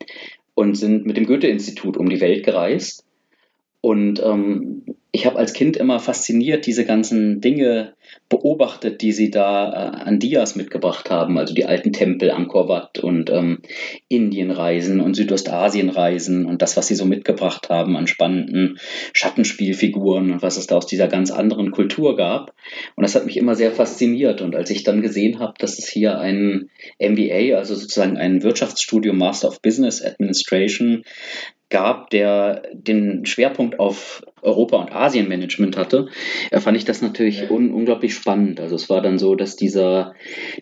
[0.56, 3.06] und sind mit dem Goethe-Institut um die Welt gereist.
[3.80, 7.94] Und ähm, ich habe als Kind immer fasziniert diese ganzen Dinge
[8.30, 13.00] beobachtet, die sie da äh, an Dias mitgebracht haben, also die alten Tempel, Angkor Wat
[13.00, 13.60] und ähm,
[14.08, 18.80] Indienreisen und Südostasienreisen und das, was sie so mitgebracht haben an spannenden
[19.14, 22.54] Schattenspielfiguren und was es da aus dieser ganz anderen Kultur gab.
[22.96, 24.42] Und das hat mich immer sehr fasziniert.
[24.42, 29.18] Und als ich dann gesehen habe, dass es hier ein MBA, also sozusagen ein Wirtschaftsstudium
[29.18, 31.04] Master of Business Administration
[31.74, 36.08] gab, der den Schwerpunkt auf Europa- und Asienmanagement hatte,
[36.52, 38.60] äh, fand ich das natürlich un unglaublich spannend.
[38.60, 40.14] Also es war dann so, dass dieser,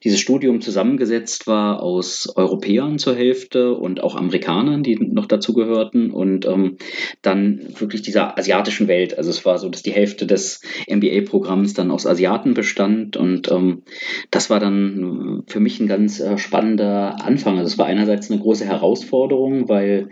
[0.04, 6.12] dieses Studium zusammengesetzt war aus Europäern zur Hälfte und auch Amerikanern, die noch dazu gehörten
[6.12, 6.78] und ähm,
[7.22, 9.18] dann wirklich dieser asiatischen Welt.
[9.18, 13.84] Also es war so, dass die Hälfte des MBA-Programms dann aus Asiaten bestand und ähm,
[14.30, 17.58] das war dann für mich ein ganz äh, spannender Anfang.
[17.58, 20.10] Also es war einerseits eine große Herausforderung, weil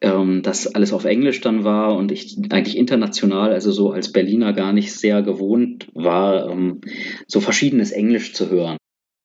[0.00, 4.52] ähm, das alles auf Englisch dann war und ich eigentlich international, also so als Berliner
[4.52, 6.80] gar nicht sehr gewohnt war, ähm,
[7.26, 8.76] so verschiedenes Englisch zu hören.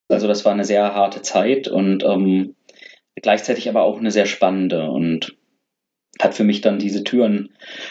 [0.10, 2.56] Also das war eine sehr harte Zeit und ähm,
[3.16, 5.36] gleichzeitig aber auch eine sehr spannende und
[6.20, 7.50] hat für mich dann diese Türen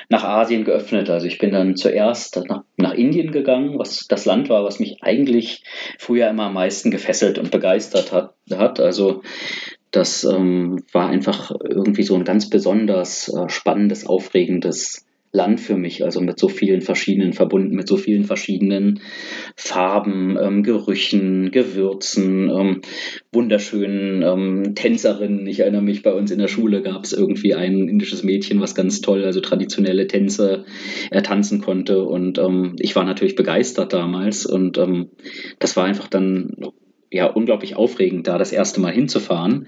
[0.09, 1.11] nach Asien geöffnet.
[1.11, 5.03] Also ich bin dann zuerst nach, nach, Indien gegangen, was das Land war, was mich
[5.03, 5.65] eigentlich
[5.99, 8.35] früher immer am meisten gefesselt und begeistert hat.
[8.53, 8.79] hat.
[8.79, 9.23] Also
[9.93, 16.05] das ähm, war einfach irgendwie so ein ganz besonders äh, spannendes, aufregendes Land für mich,
[16.05, 19.01] also mit so vielen verschiedenen, verbunden mit so vielen verschiedenen
[19.57, 22.81] Farben, ähm, Gerüchen, Gewürzen, ähm,
[23.33, 25.47] wunderschönen ähm, Tänzerinnen.
[25.47, 28.75] Ich erinnere mich, bei uns in der Schule gab es irgendwie ein indisches Mädchen, was
[28.75, 30.67] ganz toll, also traditionelle Tänze
[31.11, 32.05] äh, tanzen konnte.
[32.05, 34.45] Und ähm, ich war natürlich begeistert damals.
[34.45, 35.09] Und ähm,
[35.59, 36.57] das war einfach dann
[37.13, 39.67] ja unglaublich aufregend, da das erste Mal hinzufahren.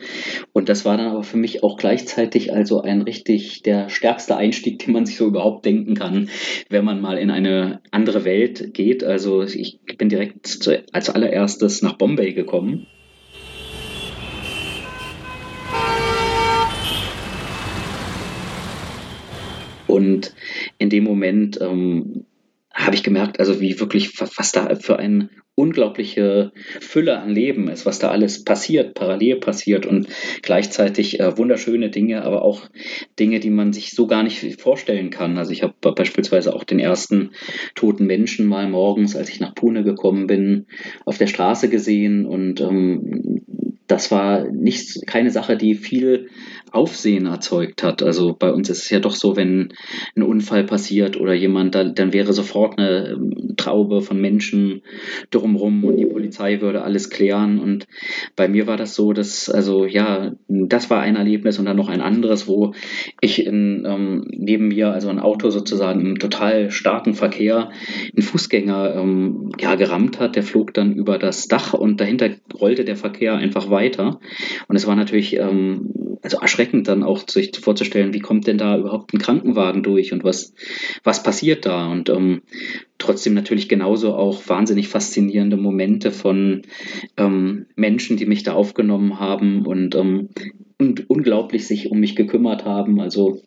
[0.52, 4.78] Und das war dann aber für mich auch gleichzeitig also ein richtig der stärkste Einstieg,
[4.80, 6.30] den man sich so überhaupt denken kann,
[6.68, 9.04] wenn man mal in eine andere Welt geht.
[9.04, 12.87] Also ich bin direkt zu, als allererstes nach Bombay gekommen.
[19.87, 20.35] Und
[20.78, 22.24] in dem Moment ähm,
[22.74, 27.87] habe ich gemerkt, also wie wirklich, was da für eine unglaubliche Fülle an Leben ist,
[27.87, 30.08] was da alles passiert, parallel passiert und
[30.42, 32.62] gleichzeitig äh, wunderschöne Dinge, aber auch
[33.20, 35.38] Dinge, die man sich so gar nicht vorstellen kann.
[35.38, 37.30] Also ich habe beispielsweise auch den ersten
[37.76, 40.66] toten Menschen mal morgens, als ich nach Pune gekommen bin,
[41.04, 43.44] auf der Straße gesehen und ähm,
[43.87, 46.30] das war nicht keine Sache, die viel
[46.74, 48.02] Aufsehen erzeugt hat.
[48.02, 49.72] Also bei uns ist es ja doch so, wenn
[50.16, 54.82] ein Unfall passiert oder jemand, dann, dann wäre sofort eine ähm, Traube von Menschen
[55.30, 57.58] drumrum und die Polizei würde alles klären.
[57.58, 57.87] Und
[58.37, 61.88] bei mir war das so, dass, also ja, das war ein Erlebnis und dann noch
[61.88, 62.74] ein anderes, wo
[63.20, 67.70] ich in, ähm, neben mir, also ein Auto sozusagen im total starken Verkehr,
[68.14, 70.37] einen Fußgänger ähm, ja, gerammt hat.
[70.37, 74.20] Der flog dann über das Dach und dahinter rollte der Verkehr einfach weiter.
[74.68, 75.90] Und es war natürlich ähm,
[76.24, 80.24] also erschreckend dann auch sich vorzustellen, wie kommt denn da überhaupt ein Krankenwagen durch und
[80.24, 80.54] was,
[81.04, 81.92] was passiert da?
[81.92, 82.40] Und ähm,
[82.96, 86.62] trotzdem natürlich genauso auch wahnsinnig faszinierende Momente von
[87.18, 90.30] ähm, Menschen, die mich da aufgenommen haben und, ähm,
[90.78, 93.00] und unglaublich sich um mich gekümmert haben.
[93.00, 93.42] Also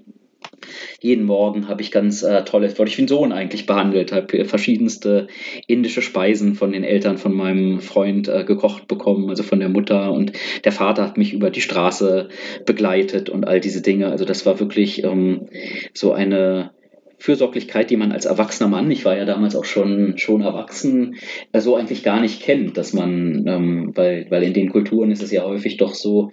[1.00, 4.46] jeden Morgen habe ich ganz äh, tolle, wurde ich wie ein Sohn eigentlich behandelt, habe
[4.46, 5.28] verschiedenste
[5.68, 10.12] indische Speisen von den Eltern von meinem Freund äh, gekocht bekommen, also von der Mutter
[10.12, 12.30] und der Vater hat mich über die Straße
[12.66, 14.10] begleitet und all diese Dinge.
[14.10, 15.48] Also das war wirklich ähm,
[15.94, 16.72] so eine
[17.20, 21.16] Fürsorglichkeit, die man als erwachsener Mann, ich war ja damals auch schon, schon erwachsen,
[21.52, 25.24] äh, so eigentlich gar nicht kennt, dass man, ähm, weil, weil in den Kulturen ist
[25.24, 26.32] es ja häufig doch so,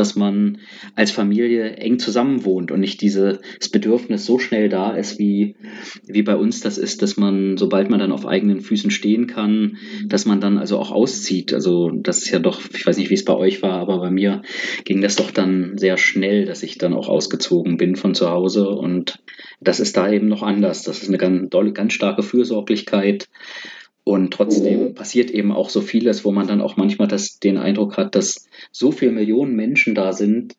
[0.00, 0.58] dass man
[0.96, 3.38] als Familie eng zusammenwohnt und nicht dieses
[3.70, 5.56] Bedürfnis so schnell da ist, wie,
[6.06, 9.76] wie bei uns das ist, dass man, sobald man dann auf eigenen Füßen stehen kann,
[10.06, 11.52] dass man dann also auch auszieht.
[11.52, 14.10] Also das ist ja doch, ich weiß nicht, wie es bei euch war, aber bei
[14.10, 14.40] mir
[14.84, 18.70] ging das doch dann sehr schnell, dass ich dann auch ausgezogen bin von zu Hause
[18.70, 19.22] und
[19.60, 20.82] das ist da eben noch anders.
[20.82, 23.28] Das ist eine ganz, ganz starke Fürsorglichkeit
[24.10, 27.96] und trotzdem passiert eben auch so vieles, wo man dann auch manchmal das, den Eindruck
[27.96, 30.56] hat, dass so viele Millionen Menschen da sind,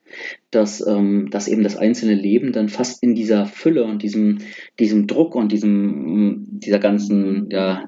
[0.51, 4.39] dass, ähm, dass eben das einzelne Leben dann fast in dieser Fülle und diesem,
[4.79, 7.87] diesem Druck und diesem, dieser ganzen ja,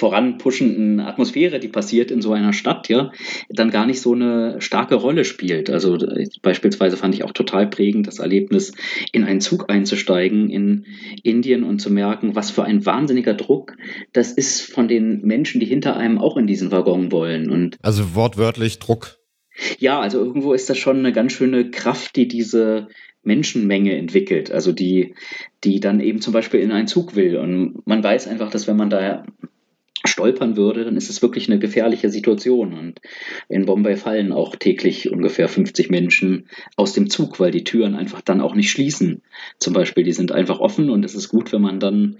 [0.00, 3.12] voranpuschenden Atmosphäre, die passiert in so einer Stadt, ja,
[3.50, 5.68] dann gar nicht so eine starke Rolle spielt.
[5.68, 5.98] Also
[6.40, 8.72] beispielsweise fand ich auch total prägend das Erlebnis,
[9.12, 10.86] in einen Zug einzusteigen in
[11.22, 13.76] Indien und zu merken, was für ein wahnsinniger Druck
[14.14, 17.50] das ist von den Menschen, die hinter einem auch in diesen Waggon wollen.
[17.50, 19.18] Und also wortwörtlich Druck.
[19.78, 22.88] Ja, also irgendwo ist das schon eine ganz schöne Kraft, die diese
[23.22, 25.14] Menschenmenge entwickelt, also die,
[25.62, 27.36] die dann eben zum Beispiel in einen Zug will.
[27.36, 29.26] Und man weiß einfach, dass wenn man da
[30.06, 32.72] stolpern würde, dann ist es wirklich eine gefährliche Situation.
[32.72, 33.00] Und
[33.48, 38.22] in Bombay fallen auch täglich ungefähr 50 Menschen aus dem Zug, weil die Türen einfach
[38.22, 39.22] dann auch nicht schließen.
[39.58, 42.16] Zum Beispiel, die sind einfach offen und es ist gut, wenn man dann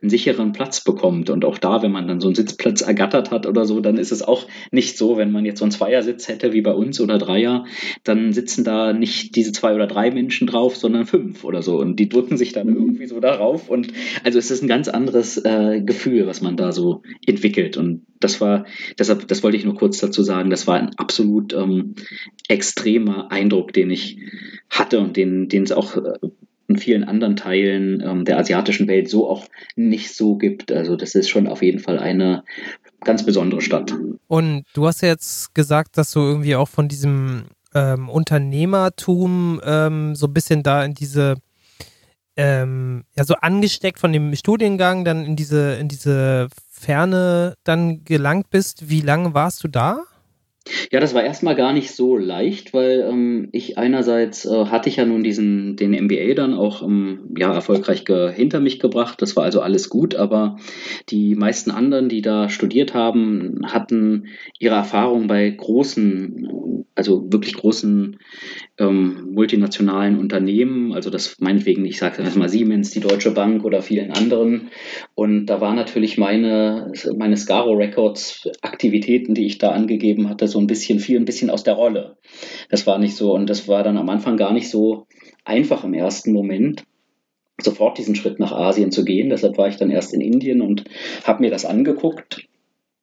[0.00, 1.28] einen sicheren Platz bekommt.
[1.28, 4.12] Und auch da, wenn man dann so einen Sitzplatz ergattert hat oder so, dann ist
[4.12, 7.18] es auch nicht so, wenn man jetzt so einen Zweiersitz hätte wie bei uns oder
[7.18, 7.64] Dreier,
[8.04, 11.78] dann sitzen da nicht diese zwei oder drei Menschen drauf, sondern fünf oder so.
[11.78, 13.68] Und die drücken sich dann irgendwie so darauf.
[13.68, 13.88] Und
[14.22, 17.76] also es ist ein ganz anderes äh, Gefühl, was man da so entwickelt.
[17.76, 18.66] Und das war,
[18.98, 21.94] deshalb, das wollte ich nur kurz dazu sagen, das war ein absolut ähm,
[22.48, 24.18] extremer Eindruck, den ich
[24.70, 26.18] hatte und den, den es auch äh,
[26.66, 29.46] in vielen anderen Teilen ähm, der asiatischen Welt so auch
[29.76, 30.72] nicht so gibt.
[30.72, 32.44] Also das ist schon auf jeden Fall eine
[33.04, 33.94] ganz besondere Stadt.
[34.28, 40.14] Und du hast ja jetzt gesagt, dass du irgendwie auch von diesem ähm, Unternehmertum ähm,
[40.14, 41.36] so ein bisschen da in diese
[42.36, 48.50] ähm, ja so angesteckt von dem Studiengang dann in diese in diese Ferne dann gelangt
[48.50, 48.88] bist.
[48.88, 49.98] Wie lange warst du da?
[50.90, 54.96] Ja, das war erstmal gar nicht so leicht, weil ähm, ich einerseits äh, hatte ich
[54.96, 59.20] ja nun diesen den MBA dann auch ähm, ja erfolgreich hinter mich gebracht.
[59.20, 60.56] Das war also alles gut, aber
[61.10, 68.18] die meisten anderen, die da studiert haben, hatten ihre Erfahrung bei großen, also wirklich großen
[68.78, 73.82] ähm, multinationalen Unternehmen, also das meinetwegen, ich sage jetzt mal Siemens, die Deutsche Bank oder
[73.82, 74.70] vielen anderen.
[75.14, 80.60] Und da war natürlich meine, meine Scaro Records Aktivitäten, die ich da angegeben hatte, so
[80.60, 82.16] ein bisschen viel, ein bisschen aus der Rolle.
[82.70, 85.06] Das war nicht so und das war dann am Anfang gar nicht so
[85.44, 86.84] einfach im ersten Moment
[87.60, 89.30] sofort diesen Schritt nach Asien zu gehen.
[89.30, 90.84] Deshalb war ich dann erst in Indien und
[91.24, 92.48] habe mir das angeguckt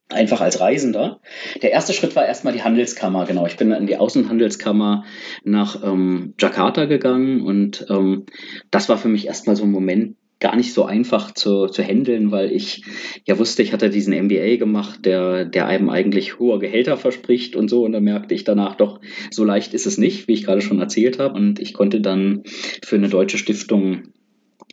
[0.08, 1.20] einfach als Reisender.
[1.62, 3.46] Der erste Schritt war erstmal die Handelskammer, genau.
[3.46, 5.04] Ich bin in die Außenhandelskammer
[5.44, 8.26] nach ähm, Jakarta gegangen und ähm,
[8.70, 12.32] das war für mich erstmal so ein Moment, gar nicht so einfach zu, zu handeln,
[12.32, 12.82] weil ich
[13.26, 17.68] ja wusste, ich hatte diesen MBA gemacht, der, der einem eigentlich hohe Gehälter verspricht und
[17.68, 17.84] so.
[17.84, 19.00] Und da merkte ich danach doch,
[19.30, 21.36] so leicht ist es nicht, wie ich gerade schon erzählt habe.
[21.36, 22.42] Und ich konnte dann
[22.84, 24.12] für eine deutsche Stiftung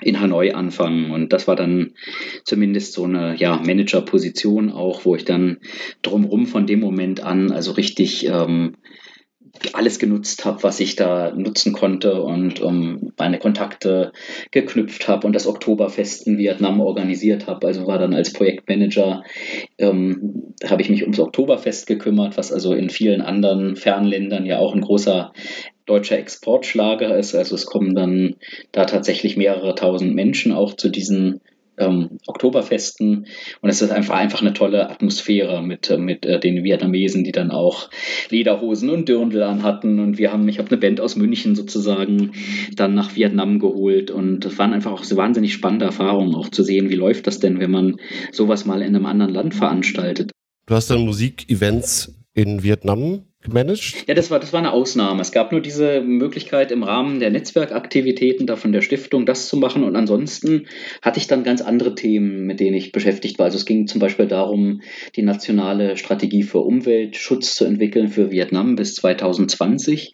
[0.02, 1.12] in Hanoi anfangen.
[1.12, 1.92] Und das war dann
[2.46, 5.58] zumindest so eine ja, Managerposition auch, wo ich dann
[6.02, 8.76] drumherum von dem Moment an also richtig ähm,
[9.74, 14.12] alles genutzt habe, was ich da nutzen konnte und um, meine Kontakte
[14.52, 17.68] geknüpft habe und das Oktoberfest in Vietnam organisiert habe.
[17.68, 19.24] Also war dann als Projektmanager,
[19.78, 24.74] ähm, habe ich mich ums Oktoberfest gekümmert, was also in vielen anderen Fernländern ja auch
[24.74, 25.34] ein großer
[25.86, 27.36] deutscher Exportschlager ist.
[27.36, 28.36] Also es kommen dann
[28.72, 31.42] da tatsächlich mehrere tausend Menschen auch zu diesen
[31.80, 33.26] ähm, Oktoberfesten.
[33.62, 37.32] Und es ist einfach, einfach eine tolle Atmosphäre mit, äh, mit äh, den Vietnamesen, die
[37.32, 37.90] dann auch
[38.30, 40.00] Lederhosen und Dirndl anhatten.
[40.00, 42.34] Und wir haben, ich habe eine Band aus München sozusagen
[42.76, 44.12] dann nach Vietnam geholt.
[44.12, 47.40] Und es waren einfach auch so wahnsinnig spannende Erfahrungen, auch zu sehen, wie läuft das
[47.40, 47.98] denn, wenn man
[48.32, 50.32] sowas mal in einem anderen Land veranstaltet.
[50.66, 54.04] Du hast dann Musikevents in Vietnam gemanagt?
[54.08, 55.22] Ja, das war, das war eine Ausnahme.
[55.22, 59.56] Es gab nur diese Möglichkeit im Rahmen der Netzwerkaktivitäten da von der Stiftung das zu
[59.58, 60.68] machen und ansonsten
[61.02, 63.46] hatte ich dann ganz andere Themen, mit denen ich beschäftigt war.
[63.46, 64.82] Also es ging zum Beispiel darum,
[65.16, 70.14] die nationale Strategie für Umweltschutz zu entwickeln für Vietnam bis 2020.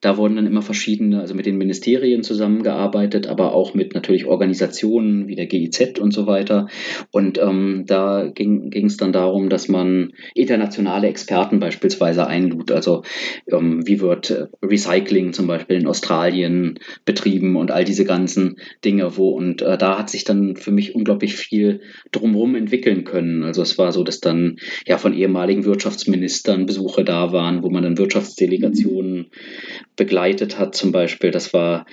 [0.00, 5.28] Da wurden dann immer verschiedene, also mit den Ministerien zusammengearbeitet, aber auch mit natürlich Organisationen
[5.28, 6.66] wie der GIZ und so weiter.
[7.12, 12.74] Und ähm, da ging es dann darum, dass man internationale Experten beispielsweise einlud tut.
[12.74, 13.02] Also
[13.50, 19.16] ähm, wie wird äh, Recycling zum Beispiel in Australien betrieben und all diese ganzen Dinge,
[19.16, 21.80] wo und äh, da hat sich dann für mich unglaublich viel
[22.12, 23.42] drumherum entwickeln können.
[23.42, 27.82] Also es war so, dass dann ja von ehemaligen Wirtschaftsministern Besuche da waren, wo man
[27.82, 29.30] dann Wirtschaftsdelegationen
[29.96, 31.30] begleitet hat zum Beispiel.
[31.30, 31.86] Das war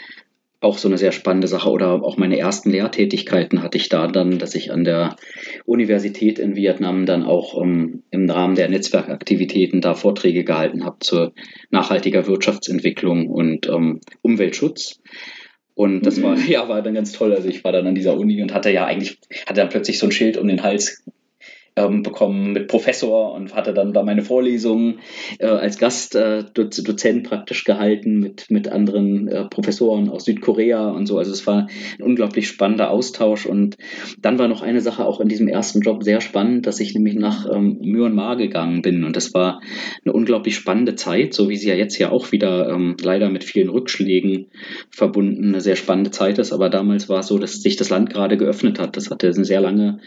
[0.61, 1.69] auch so eine sehr spannende Sache.
[1.69, 5.15] Oder auch meine ersten Lehrtätigkeiten hatte ich da dann, dass ich an der
[5.65, 10.97] Universität in Vietnam dann auch um, ähm, im Rahmen der Netzwerkaktivitäten da Vorträge gehalten habe
[10.99, 11.33] zur
[11.71, 15.01] nachhaltiger Wirtschaftsentwicklung und um, ähm, Umweltschutz.
[15.73, 17.33] Und das war, ja, war dann ganz toll.
[17.33, 20.05] Also ich war dann an dieser Uni und hatte ja eigentlich, hatte dann plötzlich so
[20.05, 21.03] ein Schild um den Hals
[21.77, 24.99] ähm, bekommen mit Professor und hatte dann da meine Vorlesungen
[25.39, 31.17] äh, als Gastdozent äh, praktisch gehalten mit, mit anderen äh, Professoren aus Südkorea und so.
[31.17, 33.45] Also es war ein unglaublich spannender Austausch.
[33.45, 33.77] Und
[34.21, 37.15] dann war noch eine Sache auch in diesem ersten Job sehr spannend, dass ich nämlich
[37.15, 39.05] nach ähm, Myanmar gegangen bin.
[39.05, 39.61] Und das war
[40.03, 43.45] eine unglaublich spannende Zeit, so wie sie ja jetzt ja auch wieder ähm, leider mit
[43.45, 44.47] vielen Rückschlägen
[44.89, 46.51] verbunden eine sehr spannende Zeit ist.
[46.51, 48.97] Aber damals war es so, dass sich das Land gerade geöffnet hat.
[48.97, 49.99] Das hatte eine sehr lange,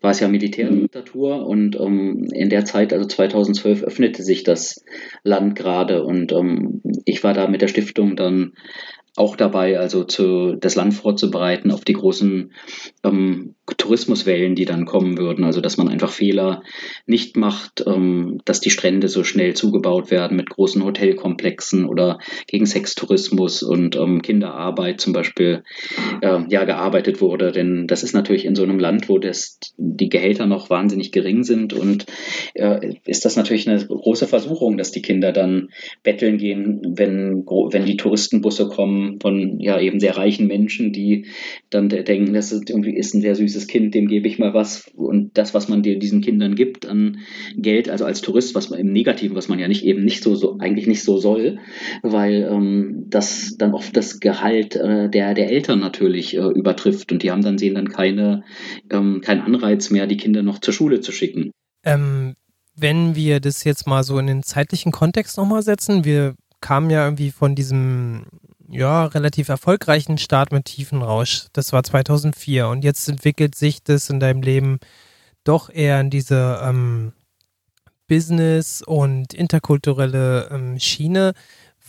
[0.00, 4.84] war es ja Militärdiktatur Diktatur und ähm, in der Zeit, also 2012, öffnete sich das
[5.22, 8.52] Land gerade und ähm, ich war da mit der Stiftung dann
[9.16, 12.52] auch dabei, also zu, das Land vorzubereiten auf die großen
[13.04, 15.44] ähm, Tourismuswellen, die dann kommen würden.
[15.44, 16.62] Also dass man einfach Fehler
[17.06, 22.66] nicht macht, ähm, dass die Strände so schnell zugebaut werden mit großen Hotelkomplexen oder gegen
[22.66, 25.62] Sextourismus und ähm, Kinderarbeit zum Beispiel
[26.22, 27.52] äh, ja gearbeitet wurde.
[27.52, 31.44] Denn das ist natürlich in so einem Land, wo das, die Gehälter noch wahnsinnig gering
[31.44, 32.06] sind und
[32.54, 35.70] äh, ist das natürlich eine große Versuchung, dass die Kinder dann
[36.02, 41.26] betteln gehen, wenn, wenn die Touristenbusse kommen von ja eben sehr reichen Menschen, die
[41.70, 44.88] dann denken, das ist irgendwie ist ein sehr süßes Kind, dem gebe ich mal was
[44.94, 47.18] und das, was man diesen Kindern gibt an
[47.56, 50.34] Geld, also als Tourist, was man im Negativen, was man ja nicht eben nicht so,
[50.34, 51.58] so eigentlich nicht so soll,
[52.02, 57.22] weil ähm, das dann oft das Gehalt äh, der, der Eltern natürlich äh, übertrifft und
[57.22, 58.44] die haben dann sehen dann keine,
[58.90, 61.50] ähm, keinen Anreiz mehr, die Kinder noch zur Schule zu schicken.
[61.84, 62.34] Ähm,
[62.76, 67.04] wenn wir das jetzt mal so in den zeitlichen Kontext nochmal setzen, wir kamen ja
[67.04, 68.26] irgendwie von diesem
[68.70, 71.46] ja, relativ erfolgreichen Start mit Tiefenrausch.
[71.52, 74.78] Das war 2004 und jetzt entwickelt sich das in deinem Leben
[75.44, 77.12] doch eher in diese ähm,
[78.06, 81.32] Business- und interkulturelle ähm, Schiene.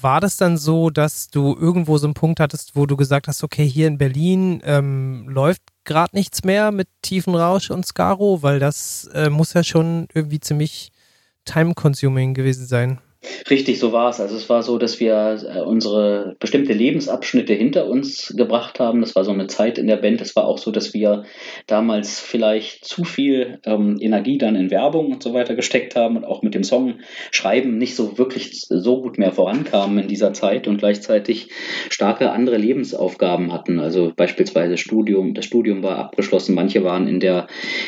[0.02, 3.44] War das dann so, dass du irgendwo so einen Punkt hattest, wo du gesagt hast,
[3.44, 9.10] okay, hier in Berlin ähm, läuft gerade nichts mehr mit Tiefenrausch und Scaro, weil das
[9.14, 10.92] äh, muss ja schon irgendwie ziemlich
[11.44, 13.00] time-consuming gewesen sein.
[13.50, 14.22] Richtig, so war es.
[14.22, 19.02] Also es war so, dass wir äh, unsere bestimmte Lebensabschnitte hinter uns gebracht haben.
[19.02, 20.22] Das war so eine Zeit in der Band.
[20.22, 21.26] Es war auch so, dass wir
[21.68, 26.24] damals vielleicht zu viel ähm, Energie dann in Werbung und so weiter gesteckt haben und
[26.24, 27.00] auch mit dem Song
[27.32, 31.50] schreiben nicht so wirklich so gut mehr vorankamen in dieser Zeit und gleichzeitig
[31.90, 33.80] starke andere Lebensaufgaben hatten.
[33.80, 35.34] Also beispielsweise Studium.
[35.34, 36.56] Das Studium war abgeschlossen.
[36.56, 37.48] Manche waren in der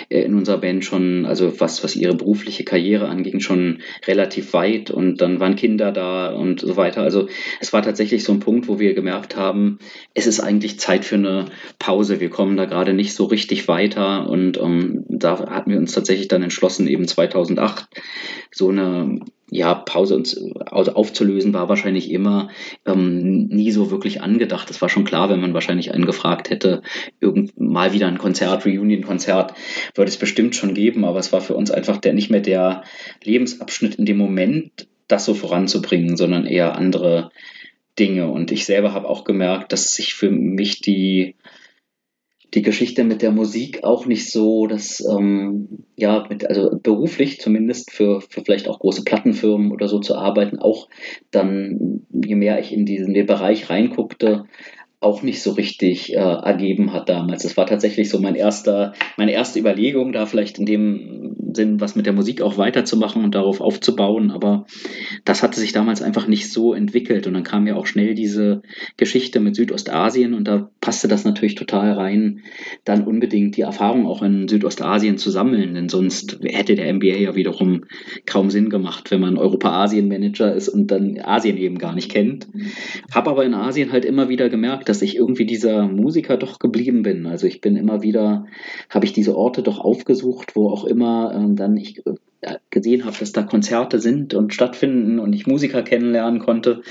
[0.09, 4.91] äh, in unserer Band schon, also was was ihre berufliche Karriere anging, schon relativ weit
[4.91, 7.01] und dann waren Kinder da und so weiter.
[7.01, 7.27] Also
[7.59, 9.79] es war tatsächlich so ein Punkt, wo wir gemerkt haben,
[10.13, 11.45] es ist eigentlich Zeit für eine
[11.79, 12.19] Pause.
[12.19, 16.27] Wir kommen da gerade nicht so richtig weiter und ähm, da hatten wir uns tatsächlich
[16.27, 17.87] dann entschlossen, eben 2008
[18.51, 19.19] so eine
[19.53, 22.49] ja, Pause uns also aufzulösen war wahrscheinlich immer
[22.85, 24.69] ähm, nie so wirklich angedacht.
[24.69, 26.81] Es war schon klar, wenn man wahrscheinlich einen gefragt hätte,
[27.19, 29.53] irgend mal wieder ein Konzert, Reunion-Konzert,
[29.93, 32.83] würde es bestimmt schon geben, aber es war für uns einfach der nicht mehr der
[33.25, 37.31] Lebensabschnitt in dem Moment, das so voranzubringen, sondern eher andere
[37.99, 38.29] Dinge.
[38.29, 41.35] Und ich selber habe auch gemerkt, dass sich für mich die,
[42.53, 47.91] die Geschichte mit der Musik auch nicht so, dass, ähm, ja, mit, also beruflich zumindest
[47.91, 50.89] für, für vielleicht auch große Plattenfirmen oder so zu arbeiten, auch
[51.31, 54.45] dann, je mehr ich in diesen Bereich reinguckte,
[55.01, 57.41] auch nicht so richtig äh, ergeben hat damals.
[57.41, 61.95] Das war tatsächlich so mein erster, meine erste Überlegung, da vielleicht in dem Sinn, was
[61.95, 64.29] mit der Musik auch weiterzumachen und darauf aufzubauen.
[64.29, 64.67] Aber
[65.25, 67.25] das hatte sich damals einfach nicht so entwickelt.
[67.25, 68.61] Und dann kam ja auch schnell diese
[68.95, 72.41] Geschichte mit Südostasien und da passte das natürlich total rein,
[72.85, 75.73] dann unbedingt die Erfahrung auch in Südostasien zu sammeln.
[75.73, 77.85] Denn sonst hätte der MBA ja wiederum
[78.27, 82.47] kaum Sinn gemacht, wenn man Europa-Asien-Manager ist und dann Asien eben gar nicht kennt.
[83.11, 87.01] Hab aber in Asien halt immer wieder gemerkt, dass ich irgendwie dieser Musiker doch geblieben
[87.01, 87.25] bin.
[87.25, 88.45] Also ich bin immer wieder,
[88.89, 92.05] habe ich diese Orte doch aufgesucht, wo auch immer ähm, dann ich
[92.41, 96.81] äh, gesehen habe, dass da Konzerte sind und stattfinden und ich Musiker kennenlernen konnte,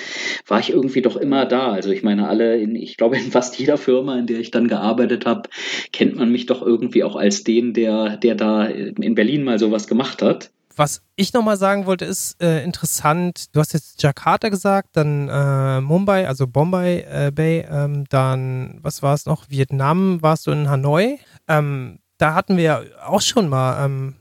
[0.46, 1.72] war ich irgendwie doch immer da.
[1.72, 4.66] Also ich meine, alle, in, ich glaube in fast jeder Firma, in der ich dann
[4.66, 5.50] gearbeitet habe,
[5.92, 9.86] kennt man mich doch irgendwie auch als den, der, der da in Berlin mal sowas
[9.86, 10.50] gemacht hat.
[10.80, 13.54] Was ich nochmal sagen wollte, ist äh, interessant.
[13.54, 19.02] Du hast jetzt Jakarta gesagt, dann äh, Mumbai, also Bombay äh, Bay, ähm, dann, was
[19.02, 19.50] war es noch?
[19.50, 21.18] Vietnam, warst du in Hanoi.
[21.48, 24.14] Ähm, da hatten wir auch schon mal ähm,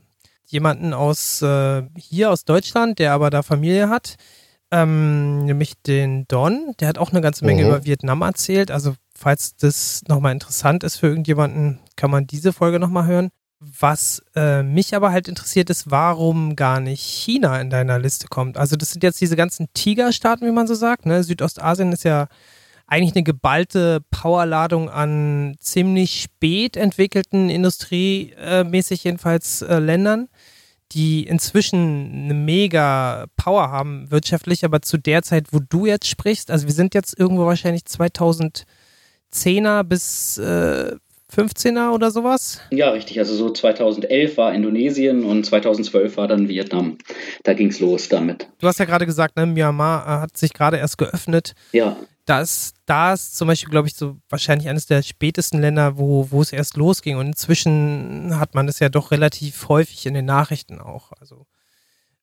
[0.44, 4.16] jemanden aus äh, hier aus Deutschland, der aber da Familie hat,
[4.70, 6.74] ähm, nämlich den Don.
[6.78, 7.68] Der hat auch eine ganze Menge mhm.
[7.70, 8.70] über Vietnam erzählt.
[8.70, 13.30] Also falls das nochmal interessant ist für irgendjemanden, kann man diese Folge nochmal hören.
[13.60, 18.56] Was äh, mich aber halt interessiert ist, warum gar nicht China in deiner Liste kommt.
[18.56, 21.04] Also das sind jetzt diese ganzen Tigerstaaten, wie man so sagt.
[21.04, 21.22] Ne?
[21.22, 22.26] Südostasien ist ja
[22.90, 30.28] eigentlich eine geballte Powerladung an ziemlich spät entwickelten, industriemäßig jedenfalls äh, Ländern,
[30.92, 36.50] die inzwischen eine mega Power haben wirtschaftlich, aber zu der Zeit, wo du jetzt sprichst,
[36.50, 40.96] also wir sind jetzt irgendwo wahrscheinlich 2010er bis äh,
[41.30, 42.60] 15er oder sowas?
[42.70, 43.18] Ja, richtig.
[43.18, 46.98] Also so 2011 war Indonesien und 2012 war dann Vietnam.
[47.44, 48.48] Da ging es los damit.
[48.58, 51.54] Du hast ja gerade gesagt, ne, Myanmar äh, hat sich gerade erst geöffnet.
[51.72, 51.96] Ja.
[52.26, 56.28] Da ist, da ist zum Beispiel, glaube ich, so wahrscheinlich eines der spätesten Länder, wo,
[56.30, 57.16] wo es erst losging.
[57.16, 61.12] Und inzwischen hat man das ja doch relativ häufig in den Nachrichten auch.
[61.18, 61.46] Also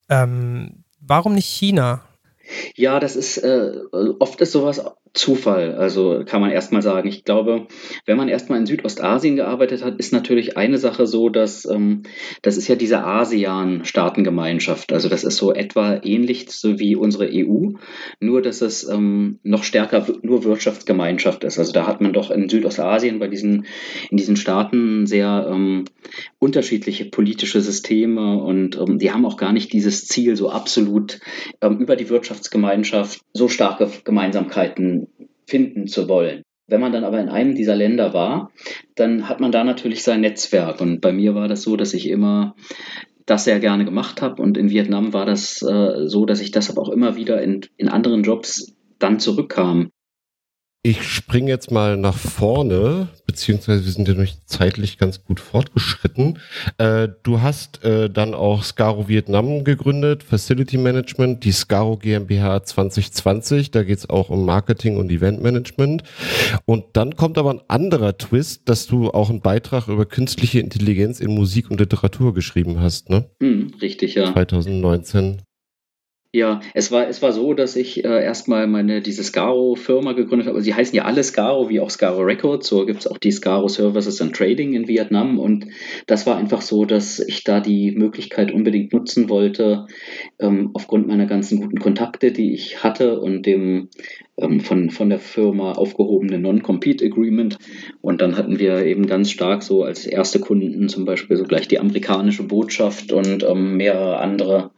[0.09, 2.03] ähm, warum nicht China?
[2.75, 3.71] Ja, das ist äh,
[4.19, 4.81] oft ist sowas
[5.17, 7.09] Zufall, also kann man erstmal sagen.
[7.09, 7.67] Ich glaube,
[8.05, 12.03] wenn man erstmal in Südostasien gearbeitet hat, ist natürlich eine Sache so, dass ähm,
[12.43, 14.93] das ist ja diese ASEAN-Staatengemeinschaft.
[14.93, 17.71] Also das ist so etwa ähnlich so wie unsere EU,
[18.19, 21.57] nur dass es ähm, noch stärker nur Wirtschaftsgemeinschaft ist.
[21.57, 23.65] Also da hat man doch in Südostasien bei diesen
[24.11, 25.85] in diesen Staaten sehr ähm,
[26.37, 31.19] unterschiedliche politische Systeme und ähm, die haben auch gar nicht dieses Ziel, so absolut
[31.61, 35.06] ähm, über die Wirtschaftsgemeinschaft so starke Gemeinsamkeiten
[35.47, 36.43] finden zu wollen.
[36.67, 38.51] Wenn man dann aber in einem dieser Länder war,
[38.95, 40.81] dann hat man da natürlich sein Netzwerk.
[40.81, 42.55] Und bei mir war das so, dass ich immer
[43.25, 44.41] das sehr gerne gemacht habe.
[44.41, 47.87] Und in Vietnam war das äh, so, dass ich deshalb auch immer wieder in, in
[47.87, 49.91] anderen Jobs dann zurückkam.
[50.87, 56.39] Ich springe jetzt mal nach vorne, beziehungsweise wir sind ja nämlich zeitlich ganz gut fortgeschritten.
[56.77, 63.71] Äh, du hast äh, dann auch Scaro Vietnam gegründet, Facility Management, die Scaro GmbH 2020.
[63.71, 66.03] Da geht es auch um Marketing und Eventmanagement.
[66.63, 71.19] Und dann kommt aber ein anderer Twist, dass du auch einen Beitrag über künstliche Intelligenz
[71.19, 73.25] in Musik und Literatur geschrieben hast, ne?
[73.41, 74.31] Hm, richtig, ja.
[74.31, 75.41] 2019.
[76.37, 80.57] Ja, es war, es war so, dass ich äh, erstmal meine diese Scaro-Firma gegründet habe.
[80.57, 82.67] Also sie heißen ja alle Scaro, wie auch Scaro Records.
[82.67, 85.39] So gibt es auch die Scaro Services and Trading in Vietnam.
[85.39, 85.65] Und
[86.05, 89.87] das war einfach so, dass ich da die Möglichkeit unbedingt nutzen wollte,
[90.37, 93.89] ähm, aufgrund meiner ganzen guten Kontakte, die ich hatte und dem
[94.39, 97.57] von, von der Firma aufgehobene Non-Compete Agreement.
[98.01, 101.67] Und dann hatten wir eben ganz stark so als erste Kunden zum Beispiel so gleich
[101.67, 104.71] die amerikanische Botschaft und ähm, mehrere andere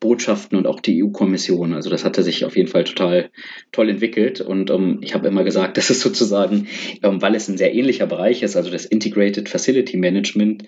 [0.00, 1.72] Botschaften und auch die EU-Kommission.
[1.72, 3.30] Also das hatte sich auf jeden Fall total
[3.72, 4.42] toll entwickelt.
[4.42, 6.68] Und ähm, ich habe immer gesagt, das ist sozusagen,
[7.02, 10.64] ähm, weil es ein sehr ähnlicher Bereich ist, also das Integrated Facility Management,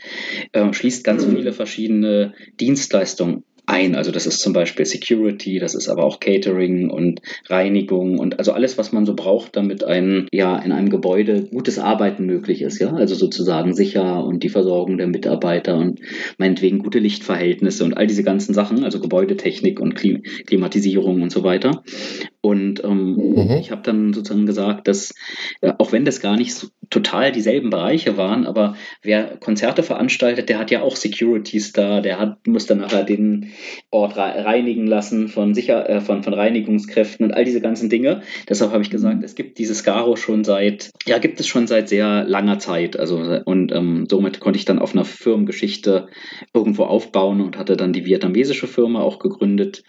[0.53, 3.95] äh, schließt ganz viele verschiedene Dienstleistungen ein.
[3.95, 8.53] Also das ist zum Beispiel Security, das ist aber auch Catering und Reinigung und also
[8.53, 12.81] alles, was man so braucht, damit ein, ja, in einem Gebäude gutes Arbeiten möglich ist,
[12.81, 12.93] ja.
[12.93, 16.01] Also sozusagen sicher und die Versorgung der Mitarbeiter und
[16.39, 21.45] meinetwegen gute Lichtverhältnisse und all diese ganzen Sachen, also Gebäudetechnik und Klim Klimatisierung und so
[21.45, 21.83] weiter.
[22.41, 23.57] Und ähm, mhm.
[23.61, 25.15] ich habe dann sozusagen gesagt, dass
[25.61, 30.49] äh, auch wenn das gar nicht so total dieselben Bereiche waren, aber wer Konzerte veranstaltet,
[30.49, 33.52] der hat ja auch Securities da, der hat, muss dann nachher den
[33.91, 38.23] Ort reinigen lassen von, Sicher äh, von, von Reinigungskräften und all diese ganzen Dinge.
[38.49, 39.25] Deshalb habe ich gesagt, mhm.
[39.25, 42.99] es gibt dieses Garo schon seit, ja, gibt es schon seit sehr langer Zeit.
[42.99, 46.09] Also, und ähm, somit konnte ich dann auf einer Firmengeschichte
[46.55, 49.85] irgendwo aufbauen und hatte dann die vietnamesische Firma auch gegründet.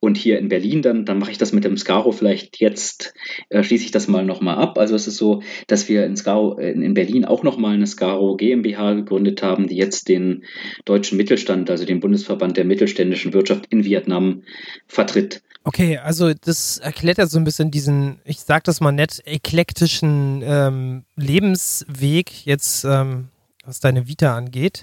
[0.00, 3.14] Und hier in Berlin dann, dann mache ich das mit dem Scaro vielleicht jetzt
[3.48, 4.78] äh, schließe ich das mal nochmal ab.
[4.78, 8.94] Also es ist so, dass wir in, Scaro, in Berlin auch nochmal eine Scaro GmbH
[8.94, 10.44] gegründet haben, die jetzt den
[10.84, 12.64] deutschen Mittelstand, also den Bundesverband der
[13.04, 14.42] mittelständischen Wirtschaft in Vietnam
[14.86, 15.42] vertritt.
[15.64, 20.42] Okay, also das erklärt ja so ein bisschen diesen, ich sag das mal nett, eklektischen
[20.44, 23.28] ähm, Lebensweg jetzt, ähm,
[23.64, 24.82] was deine Vita angeht.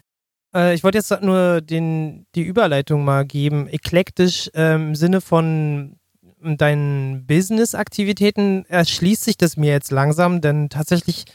[0.55, 3.67] Äh, ich wollte jetzt nur den, die Überleitung mal geben.
[3.67, 5.97] Eklektisch ähm, im Sinne von
[6.43, 11.25] deinen Business-Aktivitäten erschließt sich das mir jetzt langsam, denn tatsächlich,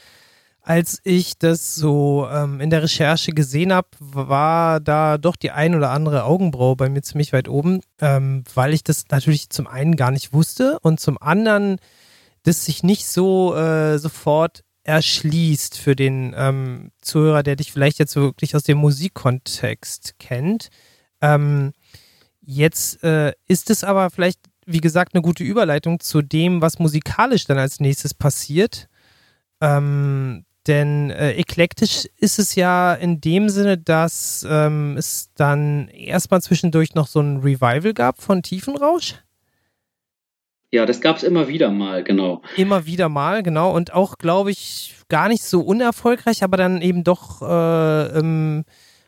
[0.67, 5.73] als ich das so ähm, in der Recherche gesehen habe, war da doch die ein
[5.75, 9.95] oder andere Augenbraue bei mir ziemlich weit oben, ähm, weil ich das natürlich zum einen
[9.95, 11.77] gar nicht wusste und zum anderen
[12.43, 18.17] das sich nicht so äh, sofort erschließt für den ähm, Zuhörer, der dich vielleicht jetzt
[18.17, 20.67] wirklich aus dem Musikkontext kennt.
[21.21, 21.71] Ähm,
[22.41, 27.45] jetzt äh, ist es aber vielleicht, wie gesagt, eine gute Überleitung zu dem, was musikalisch
[27.45, 28.89] dann als nächstes passiert.
[29.61, 36.41] Ähm, denn äh, eklektisch ist es ja in dem Sinne, dass ähm, es dann erstmal
[36.41, 39.15] zwischendurch noch so ein Revival gab von Tiefenrausch.
[40.69, 42.41] Ja, das gab es immer wieder mal, genau.
[42.57, 43.73] Immer wieder mal, genau.
[43.73, 48.65] Und auch, glaube ich, gar nicht so unerfolgreich, aber dann eben doch äh, ähm,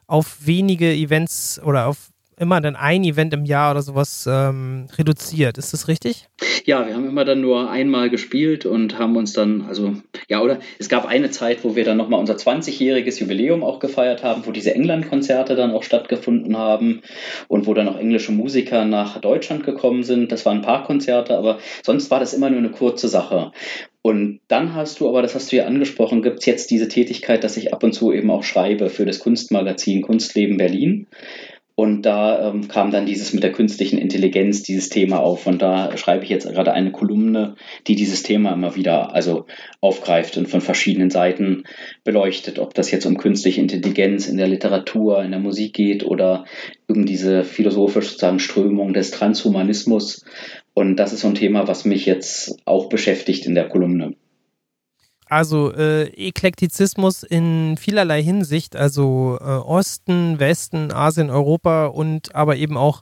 [0.08, 5.58] auf wenige Events oder auf immer dann ein Event im Jahr oder sowas ähm, reduziert.
[5.58, 6.28] Ist das richtig?
[6.66, 9.96] Ja, wir haben immer dann nur einmal gespielt und haben uns dann, also,
[10.28, 14.24] ja, oder es gab eine Zeit, wo wir dann nochmal unser 20-jähriges Jubiläum auch gefeiert
[14.24, 17.02] haben, wo diese England-Konzerte dann auch stattgefunden haben
[17.48, 20.32] und wo dann auch englische Musiker nach Deutschland gekommen sind.
[20.32, 23.52] Das waren ein paar Konzerte, aber sonst war das immer nur eine kurze Sache.
[24.02, 27.44] Und dann hast du aber, das hast du ja angesprochen, gibt es jetzt diese Tätigkeit,
[27.44, 31.08] dass ich ab und zu eben auch schreibe für das Kunstmagazin Kunstleben Berlin.
[31.80, 35.48] Und da ähm, kam dann dieses mit der künstlichen Intelligenz, dieses Thema auf.
[35.48, 37.56] Und da schreibe ich jetzt gerade eine Kolumne,
[37.88, 39.46] die dieses Thema immer wieder also
[39.80, 41.64] aufgreift und von verschiedenen Seiten
[42.04, 46.44] beleuchtet, ob das jetzt um künstliche Intelligenz in der Literatur, in der Musik geht oder
[46.90, 50.26] um diese philosophische sozusagen Strömung des Transhumanismus.
[50.74, 54.16] Und das ist so ein Thema, was mich jetzt auch beschäftigt in der Kolumne.
[55.30, 62.78] Also äh, Eklektizismus in vielerlei Hinsicht, also äh, Osten, Westen, Asien, Europa und aber eben
[62.78, 63.02] auch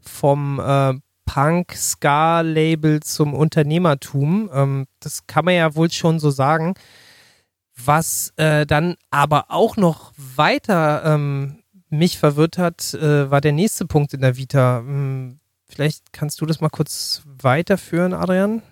[0.00, 0.94] vom äh,
[1.26, 4.48] Punk-Ska-Label zum Unternehmertum.
[4.54, 6.74] Ähm, das kann man ja wohl schon so sagen.
[7.84, 13.84] Was äh, dann aber auch noch weiter ähm, mich verwirrt hat, äh, war der nächste
[13.84, 14.78] Punkt in der Vita.
[14.78, 18.62] Hm, vielleicht kannst du das mal kurz weiterführen, Adrian?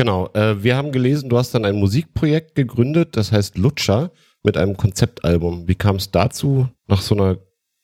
[0.00, 4.56] Genau, äh, wir haben gelesen, du hast dann ein Musikprojekt gegründet, das heißt Lutscher, mit
[4.56, 5.68] einem Konzeptalbum.
[5.68, 7.36] Wie kam es dazu, nach so einer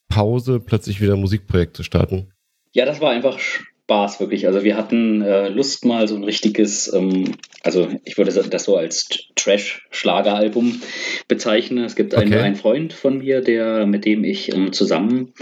[0.09, 2.33] Pause plötzlich wieder ein Musikprojekt zu starten?
[2.73, 4.47] Ja, das war einfach Spaß, wirklich.
[4.47, 8.79] Also wir hatten äh, Lust mal so ein richtiges, ähm, also ich würde das so
[8.79, 10.81] als Trash-Schlageralbum
[11.29, 11.85] bezeichnen.
[11.85, 12.43] Es gibt einen, okay.
[12.43, 15.35] einen Freund von mir, der, mit dem ich ähm, zusammen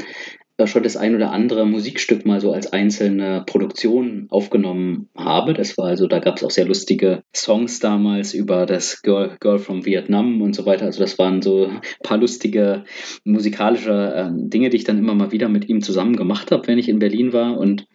[0.67, 5.53] schon das ein oder andere Musikstück mal so als einzelne Produktion aufgenommen habe.
[5.53, 9.59] Das war also, da gab es auch sehr lustige Songs damals über das Girl, Girl
[9.59, 10.87] from Vietnam und so weiter.
[10.87, 12.85] Also das waren so ein paar lustige
[13.25, 16.79] musikalische äh, Dinge, die ich dann immer mal wieder mit ihm zusammen gemacht habe, wenn
[16.79, 17.59] ich in Berlin war.
[17.59, 17.87] Und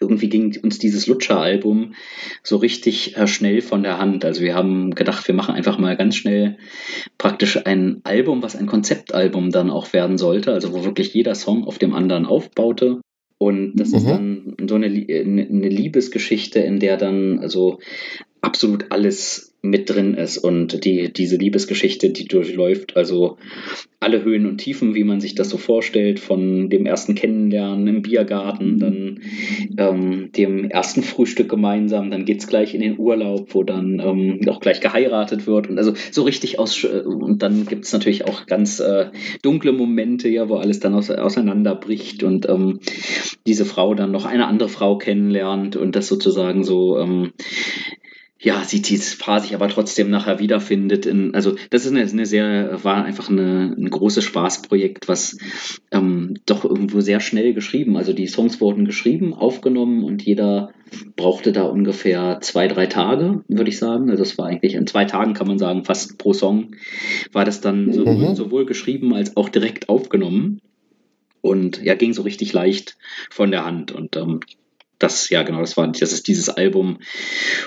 [0.00, 1.94] irgendwie ging uns dieses Lutscher-Album
[2.42, 4.24] so richtig äh, schnell von der Hand.
[4.24, 6.58] Also wir haben gedacht, wir machen einfach mal ganz schnell
[7.18, 11.64] praktisch ein Album, was ein Konzeptalbum dann auch werden sollte, also wo wirklich jeder Song
[11.64, 13.00] auf dem anderen aufbaute.
[13.38, 13.96] Und das mhm.
[13.96, 17.78] ist dann so eine, eine Liebesgeschichte, in der dann also
[18.40, 23.38] absolut alles mit drin ist und die, diese Liebesgeschichte, die durchläuft, also
[23.98, 28.02] alle Höhen und Tiefen, wie man sich das so vorstellt, von dem ersten Kennenlernen im
[28.02, 29.20] Biergarten, dann
[29.78, 34.40] ähm, dem ersten Frühstück gemeinsam, dann geht es gleich in den Urlaub, wo dann ähm,
[34.48, 38.44] auch gleich geheiratet wird und also so richtig aus und dann gibt es natürlich auch
[38.44, 39.06] ganz äh,
[39.40, 42.80] dunkle Momente, ja, wo alles dann aus, auseinanderbricht und ähm,
[43.46, 47.32] diese Frau dann noch eine andere Frau kennenlernt und das sozusagen so ähm,
[48.44, 51.06] ja, sie dieses Paar sich aber trotzdem nachher wiederfindet.
[51.06, 55.38] In, also das ist eine, eine sehr, war einfach eine, ein großes Spaßprojekt, was
[55.90, 57.96] ähm, doch irgendwo sehr schnell geschrieben.
[57.96, 60.72] Also die Songs wurden geschrieben, aufgenommen und jeder
[61.16, 64.10] brauchte da ungefähr zwei, drei Tage, würde ich sagen.
[64.10, 66.76] Also es war eigentlich in zwei Tagen, kann man sagen, fast pro Song
[67.32, 68.34] war das dann sowohl, mhm.
[68.34, 70.60] sowohl geschrieben als auch direkt aufgenommen.
[71.40, 72.98] Und ja, ging so richtig leicht
[73.30, 73.92] von der Hand.
[73.92, 74.40] Und ähm,
[75.04, 76.98] das, ja genau, das war, das ist dieses Album.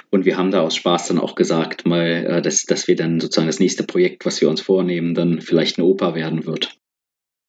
[0.10, 3.20] Und wir haben da aus Spaß dann auch gesagt, mal, äh, dass, dass wir dann
[3.20, 6.78] sozusagen das nächste Projekt, was wir uns vornehmen, dann vielleicht eine Oper werden wird.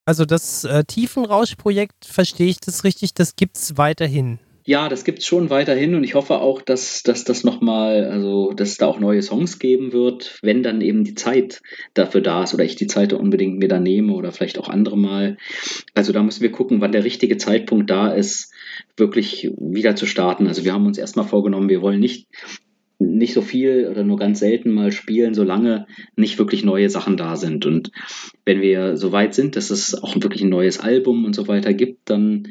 [0.05, 4.39] Also das äh, Tiefenrausch-Projekt, verstehe ich das richtig, das gibt es weiterhin.
[4.69, 8.69] Ja, das gibt's schon weiterhin und ich hoffe auch, dass, dass das nochmal, also dass
[8.69, 11.63] es da auch neue Songs geben wird, wenn dann eben die Zeit
[11.95, 14.99] dafür da ist oder ich die Zeit unbedingt mir da nehme oder vielleicht auch andere
[14.99, 15.39] mal.
[15.95, 18.53] Also da müssen wir gucken, wann der richtige Zeitpunkt da ist,
[18.95, 20.47] wirklich wieder zu starten.
[20.47, 22.29] Also wir haben uns erstmal vorgenommen, wir wollen nicht
[22.99, 27.37] nicht so viel oder nur ganz selten mal spielen, solange nicht wirklich neue Sachen da
[27.37, 27.65] sind.
[27.65, 27.91] Und
[28.45, 31.73] wenn wir so weit sind, dass es auch wirklich ein neues Album und so weiter
[31.73, 32.49] gibt, dann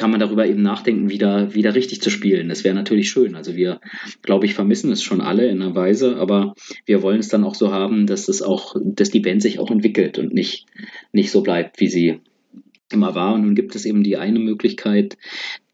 [0.00, 2.48] kann man darüber eben nachdenken, wieder, wieder richtig zu spielen.
[2.48, 3.34] Das wäre natürlich schön.
[3.34, 3.82] Also wir,
[4.22, 6.54] glaube ich, vermissen es schon alle in einer Weise, aber
[6.86, 9.70] wir wollen es dann auch so haben, dass es auch, dass die Band sich auch
[9.70, 10.64] entwickelt und nicht,
[11.12, 12.20] nicht so bleibt, wie sie
[12.90, 13.34] immer war.
[13.34, 15.18] Und nun gibt es eben die eine Möglichkeit,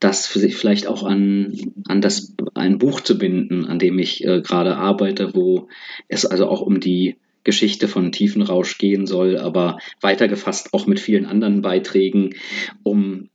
[0.01, 1.57] das vielleicht auch an,
[1.87, 5.69] an das, ein Buch zu binden, an dem ich äh, gerade arbeite, wo
[6.09, 7.15] es also auch um die
[7.45, 12.35] Geschichte von Tiefenrausch gehen soll, aber weitergefasst auch mit vielen anderen Beiträgen,
[12.83, 13.29] um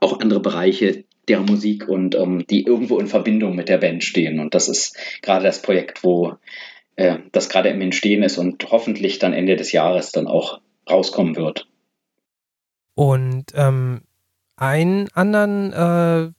[0.00, 4.40] auch andere Bereiche der Musik und ähm, die irgendwo in Verbindung mit der Band stehen.
[4.40, 6.34] Und das ist gerade das Projekt, wo
[6.96, 10.60] äh, das gerade im Entstehen ist und hoffentlich dann Ende des Jahres dann auch
[10.90, 11.68] rauskommen wird.
[12.94, 14.02] Und ähm,
[14.56, 16.32] ein anderen äh,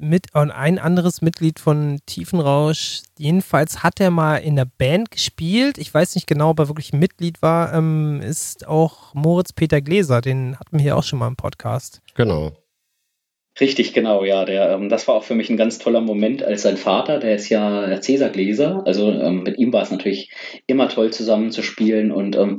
[0.00, 5.76] mit und ein anderes Mitglied von Tiefenrausch, jedenfalls hat er mal in der Band gespielt.
[5.76, 10.22] Ich weiß nicht genau, ob er wirklich Mitglied war, ähm, ist auch Moritz Peter Gläser,
[10.22, 12.00] den hatten wir hier auch schon mal im Podcast.
[12.14, 12.52] Genau.
[13.58, 14.44] Richtig, genau, ja.
[14.44, 17.34] Der, ähm, das war auch für mich ein ganz toller Moment, als sein Vater, der
[17.34, 20.30] ist ja Cäsar Gläser, also ähm, mit ihm war es natürlich
[20.66, 22.58] immer toll zusammen zu spielen und ähm,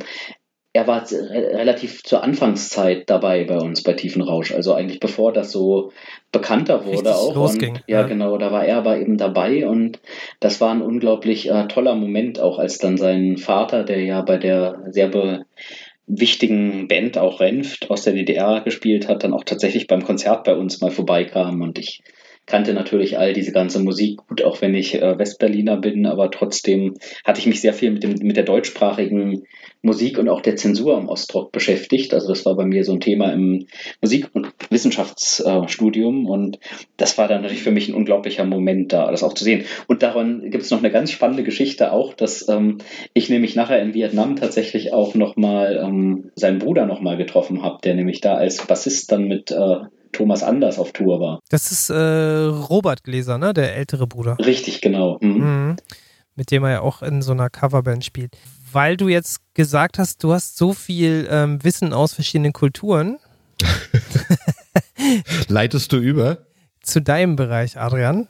[0.73, 5.51] er war re relativ zur Anfangszeit dabei bei uns bei Tiefenrausch, also eigentlich bevor das
[5.51, 5.91] so
[6.31, 7.35] bekannter wurde Richtig auch.
[7.35, 8.07] losging, Und, ja, ja.
[8.07, 9.99] genau, da war er aber eben dabei und
[10.39, 14.37] das war ein unglaublich äh, toller Moment, auch als dann sein Vater, der ja bei
[14.37, 15.45] der sehr be
[16.19, 20.55] wichtigen Band auch Renft aus der DDR gespielt hat, dann auch tatsächlich beim Konzert bei
[20.55, 22.03] uns mal vorbeikam und ich
[22.45, 26.95] kannte natürlich all diese ganze Musik gut, auch wenn ich äh, Westberliner bin, aber trotzdem
[27.23, 29.43] hatte ich mich sehr viel mit, dem, mit der deutschsprachigen
[29.83, 32.13] Musik und auch der Zensur im Ostblock beschäftigt.
[32.13, 33.67] Also das war bei mir so ein Thema im
[34.01, 36.59] Musik- und Wissenschaftsstudium und
[36.97, 39.65] das war dann natürlich für mich ein unglaublicher Moment da, das auch zu sehen.
[39.87, 42.79] Und daran gibt es noch eine ganz spannende Geschichte auch, dass ähm,
[43.13, 47.95] ich nämlich nachher in Vietnam tatsächlich auch nochmal ähm, seinen Bruder nochmal getroffen habe, der
[47.95, 49.77] nämlich da als Bassist dann mit äh,
[50.11, 51.39] Thomas Anders auf Tour war.
[51.49, 53.53] Das ist äh, Robert Gläser, ne?
[53.53, 54.37] Der ältere Bruder.
[54.39, 55.17] Richtig, genau.
[55.21, 55.29] Mhm.
[55.69, 55.75] Mhm.
[56.35, 58.37] Mit dem er ja auch in so einer Coverband spielt.
[58.71, 63.17] Weil du jetzt gesagt hast, du hast so viel ähm, Wissen aus verschiedenen Kulturen
[65.47, 66.45] Leitest du über?
[66.83, 68.27] zu deinem Bereich, Adrian.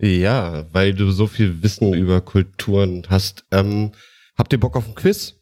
[0.00, 3.44] Ja, weil du so viel Wissen über Kulturen hast.
[3.52, 3.92] Ähm,
[4.36, 5.36] habt ihr Bock auf ein Quiz?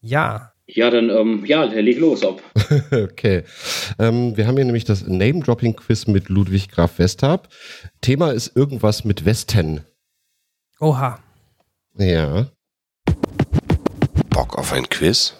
[0.00, 0.51] Ja.
[0.66, 2.42] Ja, dann, ähm, ja, leg los, ob.
[2.92, 3.42] okay.
[3.98, 7.48] Ähm, wir haben hier nämlich das Name-Dropping-Quiz mit Ludwig Graf Westhab.
[8.00, 9.80] Thema ist irgendwas mit Westen.
[10.80, 11.18] Oha.
[11.98, 12.50] Ja.
[14.30, 15.34] Bock auf ein Quiz?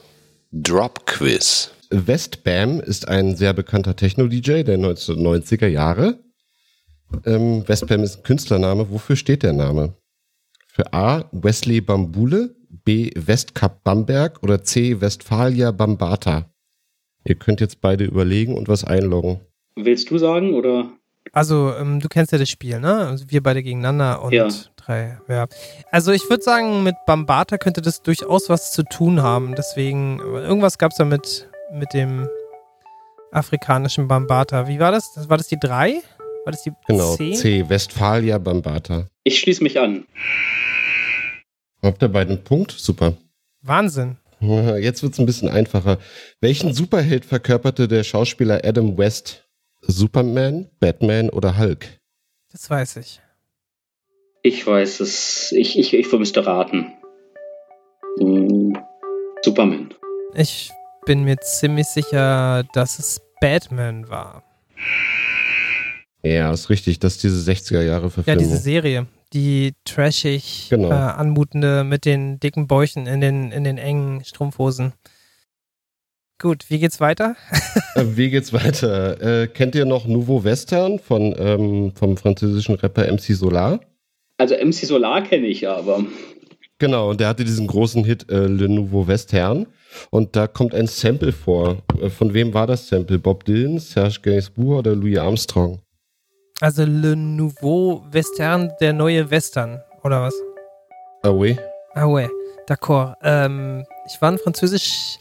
[0.50, 1.70] Drop Quiz.
[1.90, 6.18] Westbam ist ein sehr bekannter Techno-DJ der 1990er Jahre.
[7.24, 8.90] Ähm, Westbam ist ein Künstlername.
[8.90, 9.94] Wofür steht der Name?
[10.68, 11.28] Für A.
[11.32, 12.54] Wesley Bambule,
[12.84, 13.10] B.
[13.14, 15.00] Westkap Bamberg oder C.
[15.00, 16.46] Westfalia Bambata.
[17.24, 19.40] Ihr könnt jetzt beide überlegen und was einloggen.
[19.76, 20.90] Willst du sagen oder?
[21.32, 23.06] Also, ähm, du kennst ja das Spiel, ne?
[23.06, 24.48] Also wir beide gegeneinander und Ja.
[24.76, 25.46] drei, ja.
[25.92, 29.54] Also ich würde sagen, mit Bambata könnte das durchaus was zu tun haben.
[29.56, 32.28] Deswegen, irgendwas gab es da mit, mit dem
[33.30, 34.66] afrikanischen Bambata.
[34.68, 35.28] Wie war das?
[35.28, 36.02] War das die drei?
[36.44, 37.32] War das die Genau, C?
[37.34, 37.68] C.
[37.68, 39.06] Westfalia Bambata.
[39.22, 40.04] Ich schließe mich an.
[41.82, 42.70] Habt ihr beiden einen Punkt?
[42.72, 43.16] Super.
[43.62, 44.16] Wahnsinn.
[44.40, 45.98] Jetzt wird's ein bisschen einfacher.
[46.40, 49.44] Welchen Superheld verkörperte der Schauspieler Adam West?
[49.82, 51.86] Superman, Batman oder Hulk?
[52.52, 53.20] Das weiß ich.
[54.42, 55.52] Ich weiß es.
[55.52, 56.92] Ich, ich, ich müsste raten.
[58.18, 58.76] Hm,
[59.42, 59.94] Superman.
[60.34, 60.70] Ich
[61.06, 64.44] bin mir ziemlich sicher, dass es Batman war.
[66.22, 67.00] Ja, ist richtig.
[67.00, 68.44] Das ist diese 60er Jahre Ja, Verfilmung.
[68.44, 69.06] diese Serie.
[69.32, 70.90] Die trashig Genau.
[70.90, 74.92] äh, anmutende mit den dicken Bäuchen in den, in den engen Strumpfhosen.
[76.40, 77.36] Gut, wie geht's weiter?
[77.94, 79.20] Äh, Wie geht's weiter?
[79.42, 83.80] Äh, kennt ihr noch Nouveau Western von, ähm, vom französischen Rapper MC Solar?
[84.38, 86.04] Also MC Solar kenne ich ja, aber
[86.78, 89.66] Genau, und der hatte diesen großen Hit äh, Le Nouveau Western.
[90.10, 91.82] Und da kommt ein Sample vor.
[92.00, 93.20] Äh, Von wem war das Sample?
[93.20, 95.78] Bob Dylan, Serge Gainsbourg oder Louis Armstrong?
[96.62, 100.34] Also Le Nouveau Western, der neue Western, oder was?
[101.24, 101.58] Ah oui.
[101.94, 102.28] Ah ouais,
[102.68, 103.16] d'accord.
[103.20, 105.18] Ähm, ich war in Französisch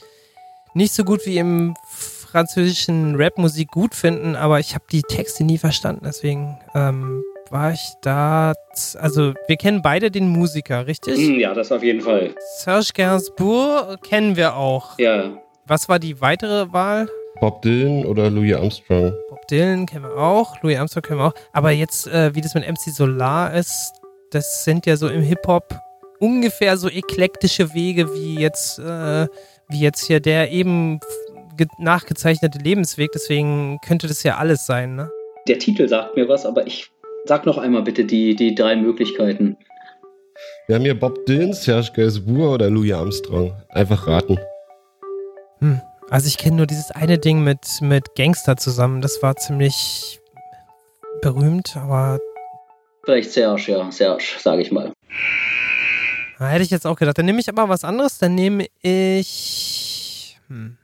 [0.75, 5.57] nicht so gut wie im französischen Rapmusik gut finden, aber ich habe die Texte nie
[5.57, 6.03] verstanden.
[6.05, 8.53] Deswegen ähm, war ich da.
[8.99, 11.17] Also, wir kennen beide den Musiker, richtig?
[11.17, 12.35] Hm, Ja, das auf jeden Fall.
[12.59, 14.99] Serge Gainsbourg kennen wir auch.
[14.99, 15.31] Ja.
[15.65, 17.09] Was war die weitere Wahl?
[17.41, 19.11] Bob Dylan oder Louis Armstrong?
[19.29, 21.33] Bob Dylan kennen wir auch, Louis Armstrong kennen wir auch.
[21.51, 23.91] Aber jetzt, äh, wie das mit MC Solar ist,
[24.29, 25.75] das sind ja so im Hip-Hop
[26.19, 29.27] ungefähr so eklektische Wege wie jetzt, äh,
[29.69, 30.99] wie jetzt hier der eben
[31.57, 33.11] ge- nachgezeichnete Lebensweg.
[33.11, 35.09] Deswegen könnte das ja alles sein, ne?
[35.47, 36.91] Der Titel sagt mir was, aber ich
[37.25, 39.57] sag noch einmal bitte die, die drei Möglichkeiten.
[40.67, 43.51] Wir haben hier Bob Dylan, Serge Gainsbourg oder Louis Armstrong.
[43.69, 44.37] Einfach raten.
[45.59, 45.81] Hm.
[46.11, 48.99] Also ich kenne nur dieses eine Ding mit, mit Gangster zusammen.
[49.01, 50.19] Das war ziemlich
[51.21, 52.19] berühmt, aber
[53.05, 54.91] Vielleicht Serge, ja, Serge, sage ich mal.
[56.37, 57.17] da hätte ich jetzt auch gedacht.
[57.17, 58.17] Dann nehme ich aber was anderes.
[58.17, 60.37] Dann nehme ich.
[60.49, 60.77] Hm.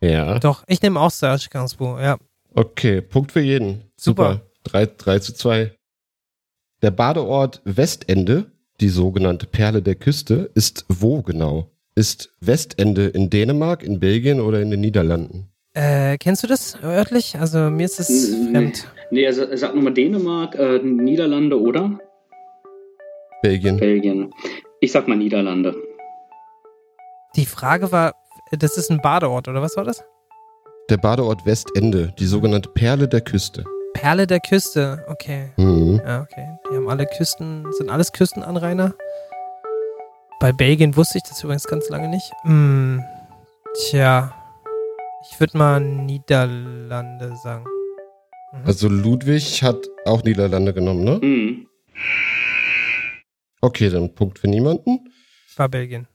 [0.00, 0.40] Ja.
[0.40, 2.18] Doch, ich nehme auch Serge Gainsbourg, ja.
[2.52, 3.84] Okay, Punkt für jeden.
[3.96, 4.40] Super.
[4.64, 5.72] 3, 3 zu 2.
[6.82, 8.50] Der Badeort Westende,
[8.80, 11.70] die sogenannte Perle der Küste, ist wo genau?
[11.98, 15.48] Ist Westende in Dänemark, in Belgien oder in den Niederlanden?
[15.74, 17.36] Äh, kennst du das örtlich?
[17.40, 18.52] Also mir ist es Nee.
[18.52, 18.86] fremd.
[19.10, 21.98] Nee, also sag nochmal Dänemark, äh, Niederlande oder
[23.42, 23.78] Belgien.
[23.78, 24.32] Belgien.
[24.78, 25.74] Ich sag mal Niederlande.
[27.34, 28.14] Die Frage war,
[28.52, 30.04] das ist ein Badeort, oder was war das?
[30.90, 33.64] Der Badeort Westende, die sogenannte Perle der Küste.
[33.94, 35.50] Perle der Küste, okay.
[35.56, 36.00] Mhm.
[36.06, 36.46] Ja, okay.
[36.70, 38.94] Die haben alle Küsten, sind alles Küstenanrainer.
[40.40, 42.30] Bei Belgien wusste ich das übrigens ganz lange nicht.
[42.42, 43.02] Hm,
[43.74, 44.32] tja,
[45.28, 47.64] ich würde mal Niederlande sagen.
[48.52, 48.60] Mhm.
[48.64, 51.18] Also Ludwig hat auch Niederlande genommen, ne?
[51.20, 51.66] Mhm.
[53.60, 55.10] Okay, dann Punkt für niemanden.
[55.56, 56.06] War Belgien.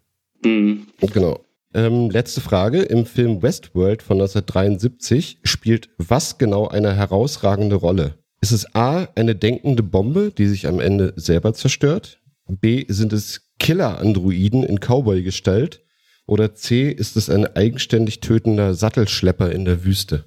[0.46, 0.88] Mhm.
[1.02, 1.42] Genau.
[1.74, 2.82] Ähm, letzte Frage.
[2.84, 8.20] Im Film Westworld von 1973 spielt was genau eine herausragende Rolle?
[8.40, 12.22] Ist es A, eine denkende Bombe, die sich am Ende selber zerstört?
[12.48, 15.82] B, sind es Killer-Androiden in Cowboy-Gestalt?
[16.26, 20.26] Oder C, ist es ein eigenständig tötender Sattelschlepper in der Wüste?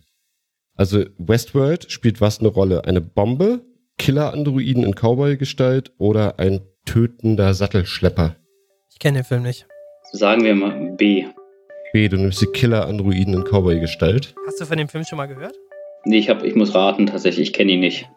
[0.74, 2.84] Also Westworld spielt was eine Rolle?
[2.84, 3.64] Eine Bombe,
[3.98, 8.36] Killer-Androiden in Cowboy-Gestalt oder ein tötender Sattelschlepper?
[8.92, 9.66] Ich kenne den Film nicht.
[10.12, 11.24] Sagen wir mal B.
[11.92, 14.34] B, du nimmst die Killer-Androiden in Cowboy-Gestalt.
[14.46, 15.54] Hast du von dem Film schon mal gehört?
[16.04, 18.08] Nee, ich, hab, ich muss raten, tatsächlich, ich kenne ihn nicht.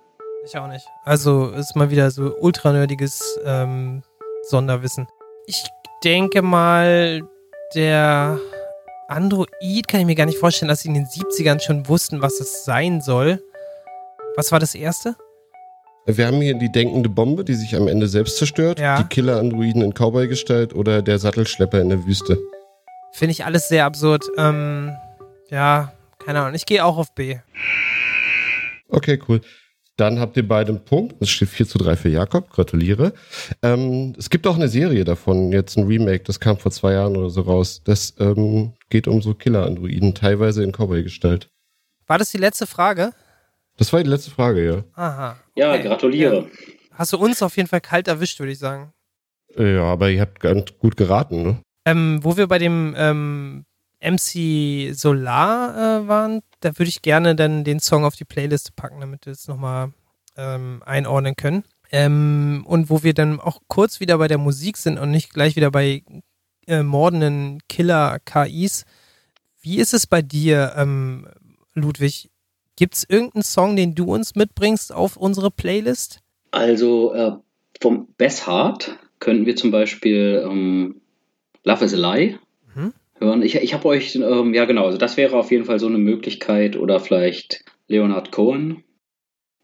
[0.45, 0.86] Ich auch nicht.
[1.05, 4.03] Also ist mal wieder so ultra-nerdiges ähm,
[4.50, 5.08] Sonderwissen.
[5.47, 5.64] Ich
[6.04, 7.22] denke mal,
[7.76, 8.39] der
[9.08, 12.39] Android kann ich mir gar nicht vorstellen, dass sie in den 70ern schon wussten, was
[12.39, 13.41] es sein soll.
[14.36, 15.16] Was war das erste?
[16.06, 18.97] Wir haben hier die denkende Bombe, die sich am Ende selbst zerstört, Ja.
[19.04, 22.38] die Killer-Androiden in Cowboy-Gestalt oder der Sattelschlepper in der Wüste.
[23.12, 24.26] Finde ich alles sehr absurd.
[24.38, 24.91] Ähm,
[25.50, 25.91] ja,
[26.26, 26.56] keine Ahnung.
[26.56, 27.38] Ich gehe auch auf B.
[28.88, 29.41] Okay, cool.
[30.00, 31.16] Dann habt ihr beide einen Punkt.
[31.20, 32.50] Es steht 4 zu 3 für Jakob.
[32.50, 33.12] Gratuliere.
[33.62, 37.18] Ähm, es gibt auch eine Serie davon, jetzt ein Remake, das kam vor zwei Jahren
[37.18, 37.82] oder so raus.
[37.84, 41.50] Das ähm, geht um so Killer-Androiden, teilweise in Cowboy-Gestalt.
[42.08, 43.12] War das die letzte Frage?
[43.78, 44.84] Das war die letzte Frage, ja.
[44.95, 45.38] Aha.
[45.56, 45.84] Ja, Okay.
[45.84, 46.36] gratuliere.
[46.38, 46.45] Ja.
[46.93, 48.93] Hast du uns auf jeden Fall kalt erwischt, würde ich sagen.
[49.58, 51.58] Ja, aber ihr habt ganz gut geraten, ne?
[51.86, 53.66] Ähm, wo wir bei dem ähm,
[54.02, 58.99] MC Solar äh, waren, da würde ich gerne dann den Song auf die Playliste packen,
[58.99, 59.93] damit wir es nochmal
[60.38, 61.64] ähm, einordnen können.
[61.91, 65.55] Ähm, und wo wir dann auch kurz wieder bei der Musik sind und nicht gleich
[65.55, 66.03] wieder bei
[66.68, 68.86] äh, mordenden Killer-KIs.
[69.62, 71.28] Wie ist es bei dir, ähm,
[71.74, 72.30] Ludwig?
[72.76, 76.20] Gibt es irgendeinen Song, den du uns mitbringst auf unsere Playlist?
[76.51, 77.32] Also äh,
[77.82, 81.01] vom Bess Hart könnten wir zum Beispiel ähm,
[81.64, 82.39] Love is a Lie.
[83.20, 83.42] Hören.
[83.42, 85.98] Ich, ich habe euch, ähm, ja genau, also das wäre auf jeden Fall so eine
[85.98, 88.84] Möglichkeit oder vielleicht Leonard Cohen,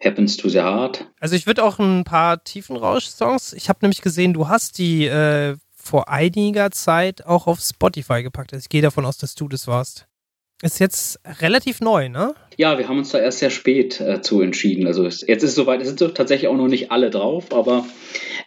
[0.04, 1.08] Happens to the Heart.
[1.20, 3.54] Also ich würde auch ein paar Tiefenrausch-Songs.
[3.54, 8.54] Ich habe nämlich gesehen, du hast die äh, vor einiger Zeit auch auf Spotify gepackt.
[8.54, 10.08] Also ich gehe davon aus, dass du das warst.
[10.62, 12.34] Ist jetzt relativ neu, ne?
[12.58, 14.88] Ja, wir haben uns da erst sehr spät äh, zu entschieden.
[14.88, 17.86] Also jetzt ist es soweit, es sind so tatsächlich auch noch nicht alle drauf, aber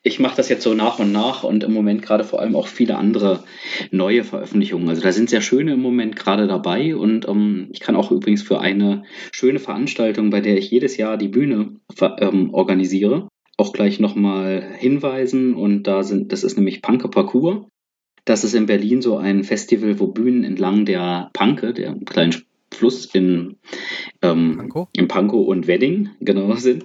[0.02, 2.68] ich mache das jetzt so nach und nach und im Moment gerade vor allem auch
[2.68, 3.44] viele andere
[3.90, 4.88] neue Veröffentlichungen.
[4.88, 8.42] Also da sind sehr schöne im Moment gerade dabei und ähm, ich kann auch übrigens
[8.42, 11.76] für eine schöne Veranstaltung, bei der ich jedes Jahr die Bühne
[12.18, 17.66] ähm, organisiere, auch gleich nochmal hinweisen und da sind, das ist nämlich Panke Parcours.
[18.24, 22.32] Das ist in Berlin so ein Festival, wo Bühnen entlang der Panke, der kleinen
[22.72, 23.56] Fluss in,
[24.22, 24.88] ähm, Pankow?
[24.92, 26.84] in Pankow und Wedding genau sind.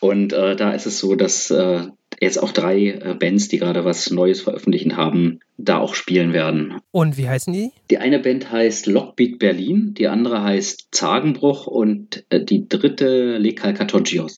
[0.00, 1.88] Und äh, da ist es so, dass äh,
[2.20, 6.80] jetzt auch drei äh, Bands, die gerade was Neues veröffentlichen haben, da auch spielen werden.
[6.90, 7.72] Und wie heißen die?
[7.90, 13.74] Die eine Band heißt Lockbeat Berlin, die andere heißt Zagenbruch und äh, die dritte Lekal
[13.74, 14.36] Katongios.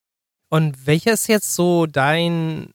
[0.49, 2.71] Und welcher ist jetzt so dein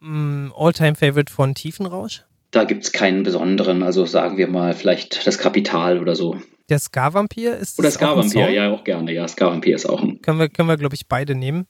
[0.00, 2.24] mm, All-Time-Favorite von Tiefenrausch?
[2.50, 6.38] Da gibt es keinen besonderen, also sagen wir mal vielleicht das Kapital oder so.
[6.70, 9.12] Der Ska-Vampir ist Oder Ska-Vampir, ja, auch gerne.
[9.12, 10.22] Ja, Ska-Vampir ist auch ein.
[10.22, 11.66] Können wir, können wir glaube ich, beide nehmen.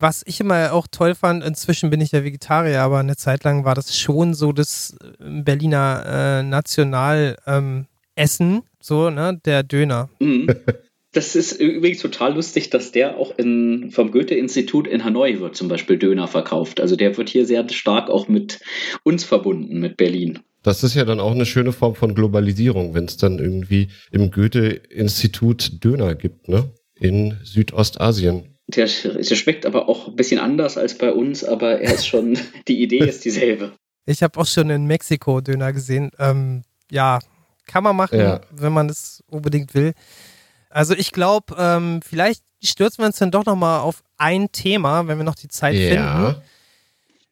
[0.00, 3.64] Was ich immer auch toll fand, inzwischen bin ich ja Vegetarier, aber eine Zeit lang
[3.64, 7.86] war das schon so das äh, Berliner äh, Nationalessen,
[8.16, 10.08] ähm, so, ne, der Döner.
[10.20, 10.48] Mhm.
[11.12, 15.66] Das ist übrigens total lustig, dass der auch in, vom Goethe-Institut in Hanoi wird zum
[15.66, 16.80] Beispiel Döner verkauft.
[16.80, 18.60] Also der wird hier sehr stark auch mit
[19.04, 20.40] uns verbunden, mit Berlin.
[20.62, 24.30] Das ist ja dann auch eine schöne Form von Globalisierung, wenn es dann irgendwie im
[24.30, 26.70] Goethe-Institut Döner gibt, ne?
[26.94, 28.56] In Südostasien.
[28.66, 32.38] Der, der schmeckt aber auch ein bisschen anders als bei uns, aber er ist schon,
[32.68, 33.72] die Idee ist dieselbe.
[34.04, 36.10] Ich habe auch schon in Mexiko Döner gesehen.
[36.18, 37.20] Ähm, ja,
[37.66, 38.40] kann man machen, ja.
[38.50, 39.92] wenn man es unbedingt will.
[40.70, 45.18] Also ich glaube, ähm, vielleicht stürzen wir uns dann doch nochmal auf ein Thema, wenn
[45.18, 46.34] wir noch die Zeit ja.
[46.34, 46.42] finden.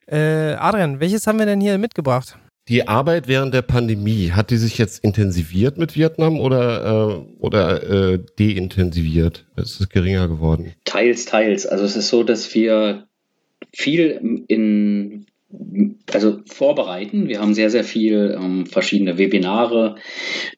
[0.07, 2.37] Äh, Adrian, welches haben wir denn hier mitgebracht?
[2.69, 8.13] Die Arbeit während der Pandemie, hat die sich jetzt intensiviert mit Vietnam oder, äh, oder
[8.13, 9.45] äh, deintensiviert?
[9.55, 10.73] Es ist geringer geworden.
[10.83, 11.65] Teils, teils.
[11.65, 13.07] Also es ist so, dass wir
[13.73, 15.27] viel in
[16.13, 17.27] also vorbereiten.
[17.27, 19.95] Wir haben sehr, sehr viel ähm, verschiedene Webinare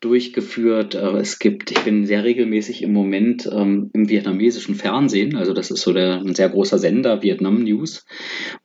[0.02, 0.96] durchgeführt.
[0.96, 5.36] Äh, es gibt, ich bin sehr regelmäßig im Moment ähm, im vietnamesischen Fernsehen.
[5.36, 8.06] Also das ist so der, ein sehr großer Sender, Vietnam News.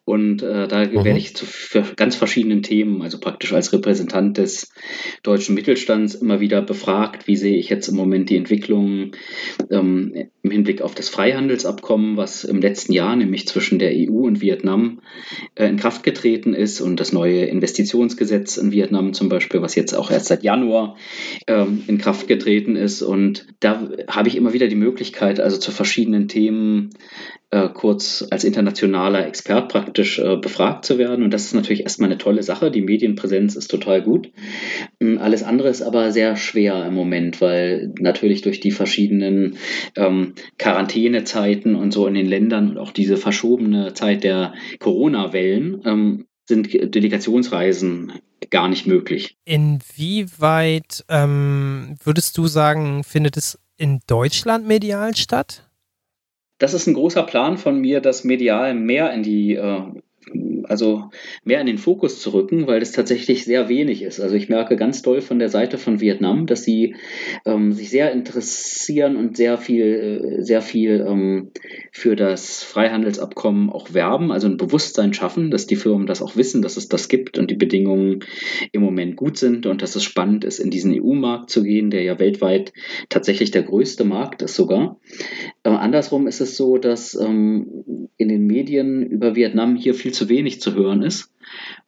[0.04, 1.04] Und äh, da mhm.
[1.04, 1.46] werde ich zu
[1.96, 4.72] ganz verschiedenen Themen, also praktisch als Repräsentant des
[5.22, 9.12] deutschen Mittelstands immer wieder befragt, wie sehe ich jetzt im Moment die Entwicklung
[9.70, 14.42] ähm, im Hinblick auf das Freihandelsabkommen, was im letzten Jahr nämlich zwischen der EU und
[14.42, 15.00] Vietnam
[15.54, 19.94] äh, in Kraft getreten ist und das neue Investitionsgesetz in Vietnam zum Beispiel, was jetzt
[19.94, 20.96] auch erst seit Januar
[21.46, 23.02] ähm, in Kraft getreten ist.
[23.02, 26.90] Und da habe ich immer wieder die Möglichkeit, also zu verschiedenen Themen
[27.54, 31.24] äh, kurz als internationaler Expert praktisch äh, befragt zu werden.
[31.24, 32.72] Und das ist natürlich erstmal eine tolle Sache.
[32.72, 34.32] Die Medienpräsenz ist total gut.
[34.98, 39.56] Ähm, alles andere ist aber sehr schwer im Moment, weil natürlich durch die verschiedenen
[39.94, 46.26] ähm, Quarantänezeiten und so in den Ländern und auch diese verschobene Zeit der Corona-Wellen ähm,
[46.46, 48.14] sind Delegationsreisen
[48.50, 49.36] gar nicht möglich.
[49.44, 55.62] Inwieweit ähm, würdest du sagen, findet es in Deutschland medial statt?
[56.64, 59.82] Das ist ein großer Plan von mir, das medial mehr in die äh,
[60.66, 61.10] also
[61.44, 64.20] mehr in den Fokus zu rücken, weil das tatsächlich sehr wenig ist.
[64.20, 66.96] Also ich merke ganz doll von der Seite von Vietnam, dass sie
[67.44, 71.50] ähm, sich sehr interessieren und sehr viel, äh, sehr viel ähm,
[71.92, 76.62] für das Freihandelsabkommen auch werben, also ein Bewusstsein schaffen, dass die Firmen das auch wissen,
[76.62, 78.20] dass es das gibt und die Bedingungen
[78.72, 82.02] im Moment gut sind und dass es spannend ist, in diesen EU-Markt zu gehen, der
[82.02, 82.72] ja weltweit
[83.08, 84.98] tatsächlich der größte Markt ist sogar.
[85.62, 90.28] Äh, andersrum ist es so, dass ähm, in den Medien über Vietnam hier viel zu
[90.28, 91.30] wenig zu hören ist.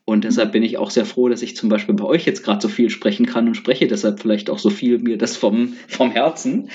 [0.05, 2.61] Und deshalb bin ich auch sehr froh, dass ich zum Beispiel bei euch jetzt gerade
[2.61, 6.13] so viel sprechen kann und spreche deshalb vielleicht auch so viel mir das vom, vom
[6.13, 6.71] Herzen,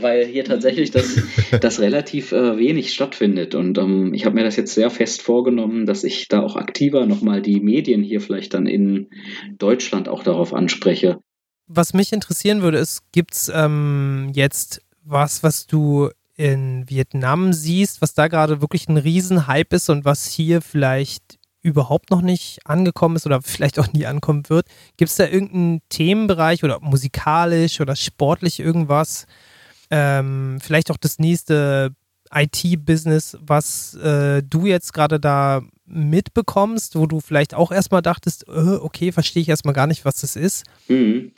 [0.00, 1.18] weil hier tatsächlich das,
[1.60, 3.56] das relativ äh, wenig stattfindet.
[3.56, 7.06] Und ähm, ich habe mir das jetzt sehr fest vorgenommen, dass ich da auch aktiver
[7.06, 9.08] nochmal die Medien hier vielleicht dann in
[9.58, 11.18] Deutschland auch darauf anspreche.
[11.66, 18.02] Was mich interessieren würde, ist, gibt es ähm, jetzt was, was du in Vietnam siehst,
[18.02, 23.16] was da gerade wirklich ein Riesenhype ist und was hier vielleicht überhaupt noch nicht angekommen
[23.16, 24.66] ist oder vielleicht auch nie ankommen wird.
[24.96, 29.26] Gibt es da irgendeinen Themenbereich oder musikalisch oder sportlich irgendwas?
[29.90, 31.94] Ähm, vielleicht auch das nächste
[32.32, 38.76] IT-Business, was äh, du jetzt gerade da mitbekommst, wo du vielleicht auch erstmal dachtest, äh,
[38.80, 40.64] okay, verstehe ich erstmal gar nicht, was das ist?
[40.88, 41.32] Mhm.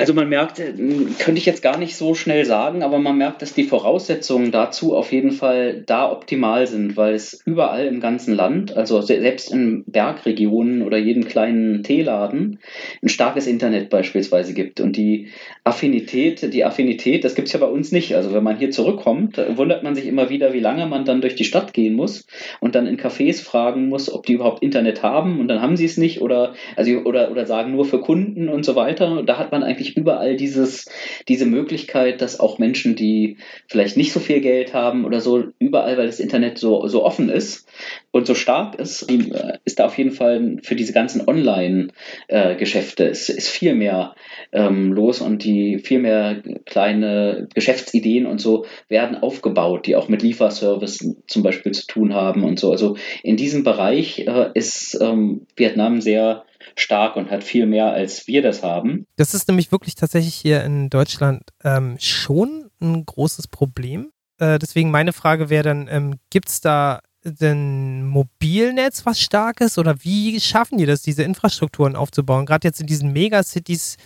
[0.00, 0.72] Also man merkt, äh,
[1.18, 4.96] könnte ich jetzt gar nicht so schnell sagen, aber man merkt, dass die Voraussetzungen dazu
[4.96, 9.84] auf jeden Fall da optimal sind, weil es überall im ganzen Land, also selbst in
[9.86, 12.60] Bergregionen oder jedem kleinen Teeladen,
[13.02, 14.80] ein starkes Internet beispielsweise gibt.
[14.80, 15.28] Und die
[15.64, 18.16] Affinität, die Affinität, das gibt es ja bei uns nicht.
[18.16, 21.34] Also wenn man hier zurückkommt, wundert man sich immer wieder, wie lange man dann durch
[21.34, 22.26] die Stadt gehen muss
[22.60, 25.84] und dann in Cafés fragen muss, ob die überhaupt Internet haben und dann haben sie
[25.84, 29.22] es nicht oder, also, oder, oder sagen nur für Kunden und so weiter.
[29.24, 30.86] Da hat man eigentlich eigentlich überall dieses,
[31.28, 33.38] diese Möglichkeit, dass auch Menschen, die
[33.68, 37.28] vielleicht nicht so viel Geld haben oder so, überall, weil das Internet so, so offen
[37.28, 37.68] ist
[38.10, 43.28] und so stark ist, äh, ist da auf jeden Fall für diese ganzen Online-Geschäfte ist,
[43.28, 44.14] ist viel mehr
[44.52, 50.22] ähm, los und die viel mehr kleine Geschäftsideen und so werden aufgebaut, die auch mit
[50.22, 52.70] Lieferservice zum Beispiel zu tun haben und so.
[52.70, 56.44] Also in diesem Bereich äh, ist ähm, Vietnam sehr
[56.76, 59.06] stark und hat viel mehr, als wir das haben.
[59.16, 64.10] Das ist nämlich wirklich tatsächlich hier in Deutschland ähm, schon ein großes Problem.
[64.38, 69.78] Äh, deswegen meine Frage wäre dann, ähm, gibt es da ein Mobilnetz, was stark ist?
[69.78, 72.46] Oder wie schaffen die das, diese Infrastrukturen aufzubauen?
[72.46, 73.96] Gerade jetzt in diesen Megacities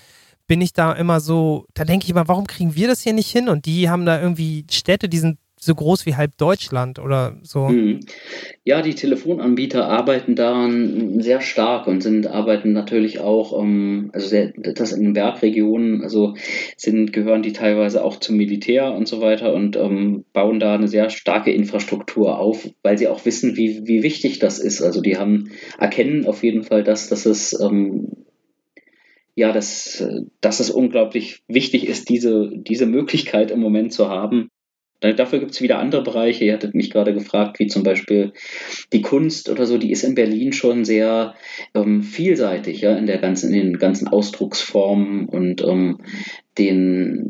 [0.47, 3.31] bin ich da immer so, da denke ich immer, warum kriegen wir das hier nicht
[3.31, 3.49] hin?
[3.49, 7.69] Und die haben da irgendwie Städte, die sind so groß wie halb Deutschland oder so.
[7.69, 8.01] Hm.
[8.65, 14.53] Ja, die Telefonanbieter arbeiten daran sehr stark und sind arbeiten natürlich auch, ähm, also sehr,
[14.57, 16.35] das in den Bergregionen, also
[16.77, 20.89] sind gehören die teilweise auch zum Militär und so weiter und ähm, bauen da eine
[20.89, 24.83] sehr starke Infrastruktur auf, weil sie auch wissen, wie, wie wichtig das ist.
[24.83, 28.09] Also die haben erkennen auf jeden Fall, dass, dass es ähm,
[29.37, 30.05] ja, dass,
[30.41, 34.49] dass es unglaublich wichtig ist, diese, diese Möglichkeit im Moment zu haben,
[35.13, 36.45] Dafür gibt es wieder andere Bereiche.
[36.45, 38.33] Ihr hattet mich gerade gefragt, wie zum Beispiel
[38.93, 41.35] die Kunst oder so, die ist in Berlin schon sehr
[41.75, 45.99] ähm, vielseitig, ja, in der ganzen, in den ganzen Ausdrucksformen und ähm,
[46.59, 47.24] den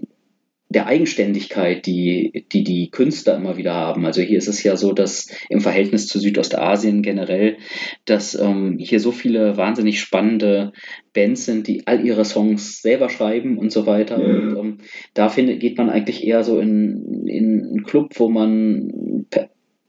[0.75, 4.05] der Eigenständigkeit, die, die die Künstler immer wieder haben.
[4.05, 7.59] Also hier ist es ja so, dass im Verhältnis zu Südostasien generell,
[8.05, 10.72] dass ähm, hier so viele wahnsinnig spannende
[11.12, 14.20] Bands sind, die all ihre Songs selber schreiben und so weiter.
[14.20, 14.27] Ja.
[14.27, 14.79] Und ähm,
[15.14, 19.27] da findet, geht man eigentlich eher so in, in einen Club, wo man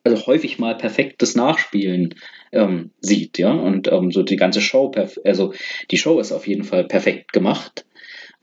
[0.03, 2.13] also häufig mal perfektes Nachspielen
[2.51, 3.51] ähm, sieht, ja.
[3.51, 4.91] Und ähm, so die ganze Show,
[5.23, 5.53] also
[5.89, 7.85] die Show ist auf jeden Fall perfekt gemacht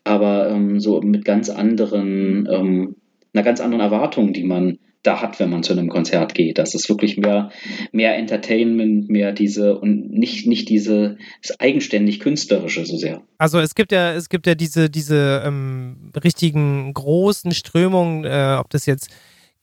[0.04, 2.96] aber ähm, so mit ganz anderen, ähm,
[3.32, 6.58] einer ganz anderen Erwartung, die man da hat, wenn man zu einem Konzert geht.
[6.58, 7.50] Das ist wirklich mehr,
[7.90, 11.16] mehr Entertainment, mehr diese und nicht, nicht diese
[11.58, 13.22] eigenständig künstlerische so sehr.
[13.36, 18.70] Also es gibt ja, es gibt ja diese, diese ähm, richtigen großen Strömungen, äh, ob
[18.70, 19.10] das jetzt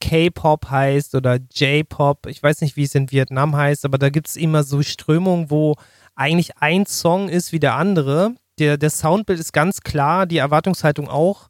[0.02, 4.28] K-Pop heißt oder J-Pop, ich weiß nicht, wie es in Vietnam heißt, aber da gibt
[4.28, 5.76] es immer so Strömungen, wo
[6.16, 11.08] eigentlich ein Song ist wie der andere der, der Soundbild ist ganz klar, die Erwartungshaltung
[11.08, 11.48] auch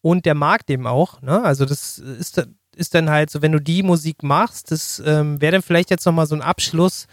[0.00, 1.22] und der Markt eben auch.
[1.22, 1.42] Ne?
[1.42, 2.46] Also das ist,
[2.76, 6.06] ist dann halt so, wenn du die Musik machst, das ähm, wäre dann vielleicht jetzt
[6.06, 7.06] nochmal so ein Abschluss,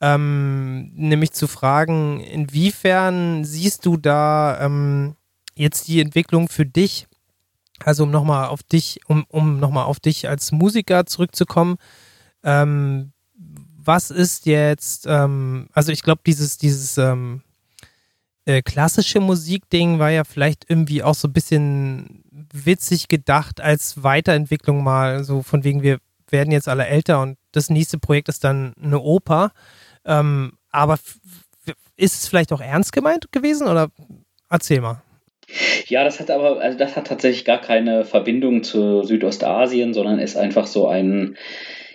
[0.00, 5.16] ähm, nämlich zu fragen, inwiefern siehst du da ähm,
[5.54, 7.06] jetzt die Entwicklung für dich,
[7.84, 11.76] also um nochmal auf dich, um, um nochmal auf dich als Musiker zurückzukommen,
[12.42, 13.12] ähm,
[13.84, 17.42] was ist jetzt, ähm, also ich glaube, dieses, dieses, ähm,
[18.44, 24.82] äh, klassische Musikding war ja vielleicht irgendwie auch so ein bisschen witzig gedacht als Weiterentwicklung
[24.82, 28.74] mal, so von wegen, wir werden jetzt alle älter und das nächste Projekt ist dann
[28.82, 29.52] eine Oper.
[30.04, 30.98] Ähm, aber
[31.96, 33.90] ist es vielleicht auch ernst gemeint gewesen oder
[34.50, 35.02] erzähl mal.
[35.86, 40.36] Ja, das hat aber, also das hat tatsächlich gar keine Verbindung zu Südostasien, sondern ist
[40.36, 41.36] einfach so ein,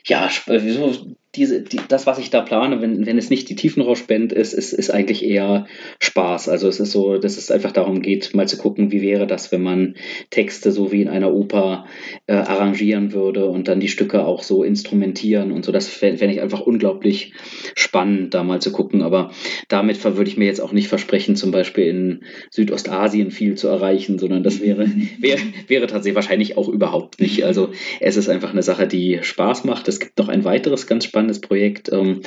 [0.06, 4.34] ja, so diese, die, das, was ich da plane, wenn, wenn es nicht die Tiefenrauschband
[4.34, 5.68] ist, ist, ist eigentlich eher
[6.00, 6.50] Spaß.
[6.50, 9.52] Also es ist so, dass es einfach darum geht, mal zu gucken, wie wäre das,
[9.52, 9.96] wenn man
[10.32, 11.86] Texte so wie in einer Oper
[12.26, 15.72] äh, arrangieren würde und dann die Stücke auch so instrumentieren und so.
[15.72, 17.34] Das fände ich einfach unglaublich
[17.76, 19.04] spannend, da mal zu gucken.
[19.04, 19.32] Aber
[19.68, 24.18] damit würde ich mir jetzt auch nicht versprechen, zum Beispiel in Südostasien viel zu erreichen,
[24.18, 27.46] sondern das wäre, wäre, wäre tatsächlich wahrscheinlich auch überhaupt nicht.
[27.46, 27.70] Also
[28.00, 29.88] es ist einfach eine Sache, die Spaß macht.
[29.88, 31.92] Es gibt noch ein weiteres ganz spannendes spannendes Projekt.
[31.92, 32.22] Ähm,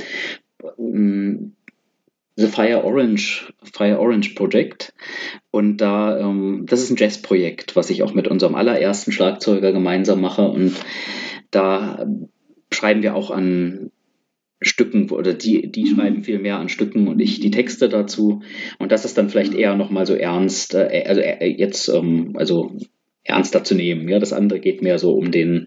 [0.77, 1.53] mm,
[2.37, 4.95] The Fire Orange, Fire Orange Project.
[5.51, 10.21] Und da, ähm, das ist ein Jazzprojekt, was ich auch mit unserem allerersten Schlagzeuger gemeinsam
[10.21, 10.49] mache.
[10.49, 10.75] Und
[11.51, 12.07] da
[12.73, 13.91] schreiben wir auch an
[14.63, 18.43] Stücken oder die, die schreiben viel mehr an Stücken und ich die Texte dazu.
[18.79, 22.77] Und das ist dann vielleicht eher nochmal so ernst, äh, also äh, jetzt, ähm, also
[23.25, 24.09] ernster zu nehmen.
[24.09, 25.67] Ja, das andere geht mehr so um den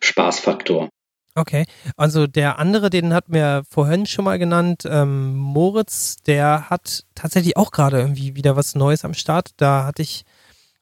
[0.00, 0.90] Spaßfaktor.
[1.36, 1.66] Okay,
[1.96, 7.56] also der andere, den hat mir vorhin schon mal genannt, ähm, Moritz, der hat tatsächlich
[7.56, 9.50] auch gerade irgendwie wieder was Neues am Start.
[9.56, 10.24] Da hatte ich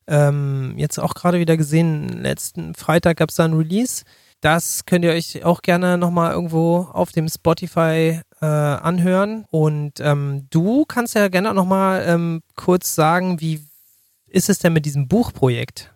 [0.07, 4.05] ähm, jetzt auch gerade wieder gesehen, letzten Freitag gab es da ein Release.
[4.43, 9.47] Das könnt ihr euch auch gerne nochmal irgendwo auf dem Spotify äh, anhören.
[9.51, 13.65] Und ähm, du kannst ja gerne nochmal ähm, kurz sagen, wie
[14.27, 15.92] ist es denn mit diesem Buchprojekt?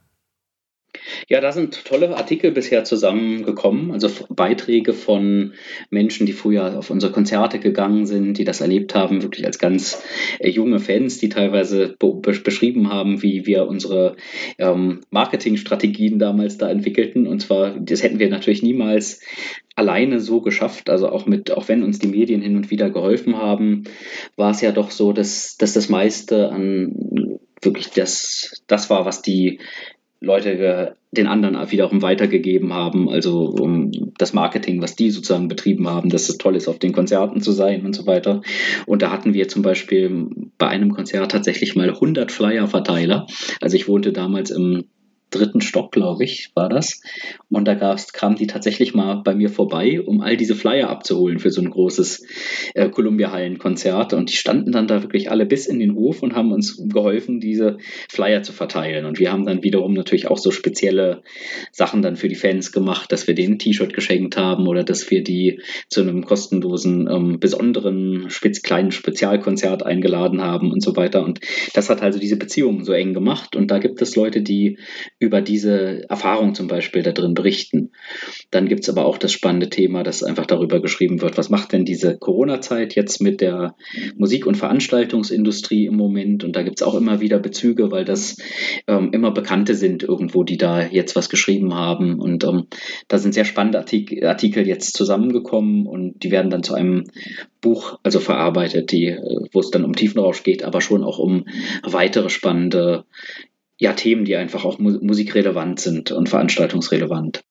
[1.29, 5.55] Ja, da sind tolle Artikel bisher zusammengekommen, also Beiträge von
[5.91, 10.03] Menschen, die früher auf unsere Konzerte gegangen sind, die das erlebt haben, wirklich als ganz
[10.39, 14.17] äh, junge Fans, die teilweise be beschrieben haben, wie wir unsere
[14.59, 17.27] ähm, Marketingstrategien damals da entwickelten.
[17.27, 19.21] Und zwar, das hätten wir natürlich niemals
[19.77, 20.91] alleine so geschafft.
[20.91, 23.85] Also auch mit, auch wenn uns die Medien hin und wieder geholfen haben,
[24.35, 29.23] war es ja doch so, dass, dass das meiste an wirklich das, das war, was
[29.23, 29.61] die
[30.21, 36.11] Leute den anderen wiederum weitergegeben haben, also um das Marketing, was die sozusagen betrieben haben,
[36.11, 38.43] dass es toll ist, auf den Konzerten zu sein und so weiter.
[38.87, 43.27] Und da hatten wir zum Beispiel bei einem Konzert tatsächlich mal 100 Flyer-Verteiler.
[43.61, 44.85] Also ich wohnte damals im
[45.31, 47.01] dritten Stock, glaube ich, war das.
[47.51, 51.39] Und da gab's, kamen die tatsächlich mal bei mir vorbei, um all diese Flyer abzuholen
[51.39, 52.27] für so ein großes
[52.75, 54.13] äh, Columbia-Hallen-Konzert.
[54.13, 57.41] Und die standen dann da wirklich alle bis in den Hof und haben uns geholfen,
[57.41, 59.05] diese Flyer zu verteilen.
[59.05, 61.23] Und wir haben dann wiederum natürlich auch so spezielle
[61.73, 65.11] Sachen dann für die Fans gemacht, dass wir denen ein T-Shirt geschenkt haben oder dass
[65.11, 71.25] wir die zu einem kostenlosen, ähm, besonderen, spez kleinen Spezialkonzert eingeladen haben und so weiter.
[71.25, 71.41] Und
[71.75, 73.57] das hat also diese Beziehungen so eng gemacht.
[73.57, 74.79] Und da gibt es Leute, die
[75.19, 77.93] über diese Erfahrung zum Beispiel da drin berichten.
[78.51, 81.73] Dann gibt es aber auch das spannende Thema, dass einfach darüber geschrieben wird, was macht
[81.73, 83.77] denn diese Corona-Zeit jetzt mit der
[84.17, 86.45] Musik- und Veranstaltungsindustrie im Moment?
[86.45, 88.37] Und da gibt es auch immer wieder Bezüge, weil das
[88.87, 92.21] ähm, immer Bekannte sind irgendwo, die da jetzt was geschrieben haben.
[92.21, 92.67] Und ähm,
[93.09, 97.05] da sind sehr spannende Artik Artikel jetzt zusammengekommen und die werden dann zu einem
[97.63, 101.47] Buch also verarbeitet, die, äh, wo es dann um Tiefenrausch geht, aber schon auch um
[101.83, 103.05] weitere spannende
[103.79, 107.43] ja, Themen, die einfach auch mu musikrelevant sind und veranstaltungsrelevant.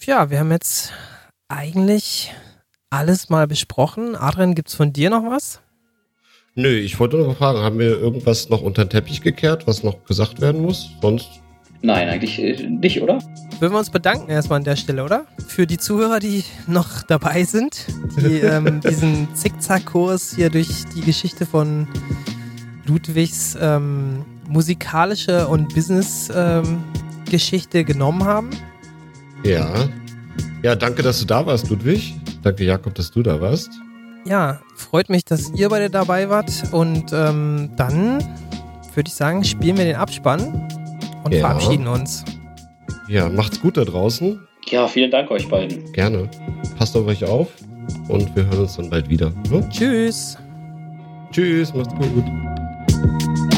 [0.00, 0.92] Ja, wir haben jetzt
[1.48, 2.32] eigentlich
[2.90, 4.16] alles mal besprochen.
[4.16, 5.60] Adrian, gibt es von dir noch was?
[6.54, 9.84] Nö, ich wollte nur mal fragen, haben wir irgendwas noch unter den Teppich gekehrt, was
[9.84, 10.90] noch gesagt werden muss?
[11.00, 11.28] Sonst?
[11.82, 13.20] Nein, eigentlich äh, nicht, oder?
[13.60, 15.26] Würden wir uns bedanken erstmal an der Stelle, oder?
[15.46, 17.86] Für die Zuhörer, die noch dabei sind,
[18.20, 21.86] die ähm, diesen Zickzack-Kurs hier durch die Geschichte von
[22.86, 28.50] Ludwigs ähm, musikalische und Business-Geschichte ähm, genommen haben.
[29.44, 29.88] Ja.
[30.62, 32.14] Ja, danke, dass du da warst, Ludwig.
[32.42, 33.70] Danke, Jakob, dass du da warst.
[34.26, 36.50] Ja, freut mich, dass ihr beide dabei wart.
[36.72, 38.18] Und ähm, dann
[38.94, 40.68] würde ich sagen, spielen wir den Abspann
[41.24, 41.40] und ja.
[41.40, 42.24] verabschieden uns.
[43.08, 44.40] Ja, macht's gut da draußen.
[44.68, 45.90] Ja, vielen Dank euch beiden.
[45.92, 46.28] Gerne.
[46.76, 47.48] Passt auf euch auf
[48.08, 49.32] und wir hören uns dann bald wieder.
[49.50, 49.66] Ne?
[49.70, 50.36] Tschüss.
[51.32, 53.49] Tschüss, macht's gut.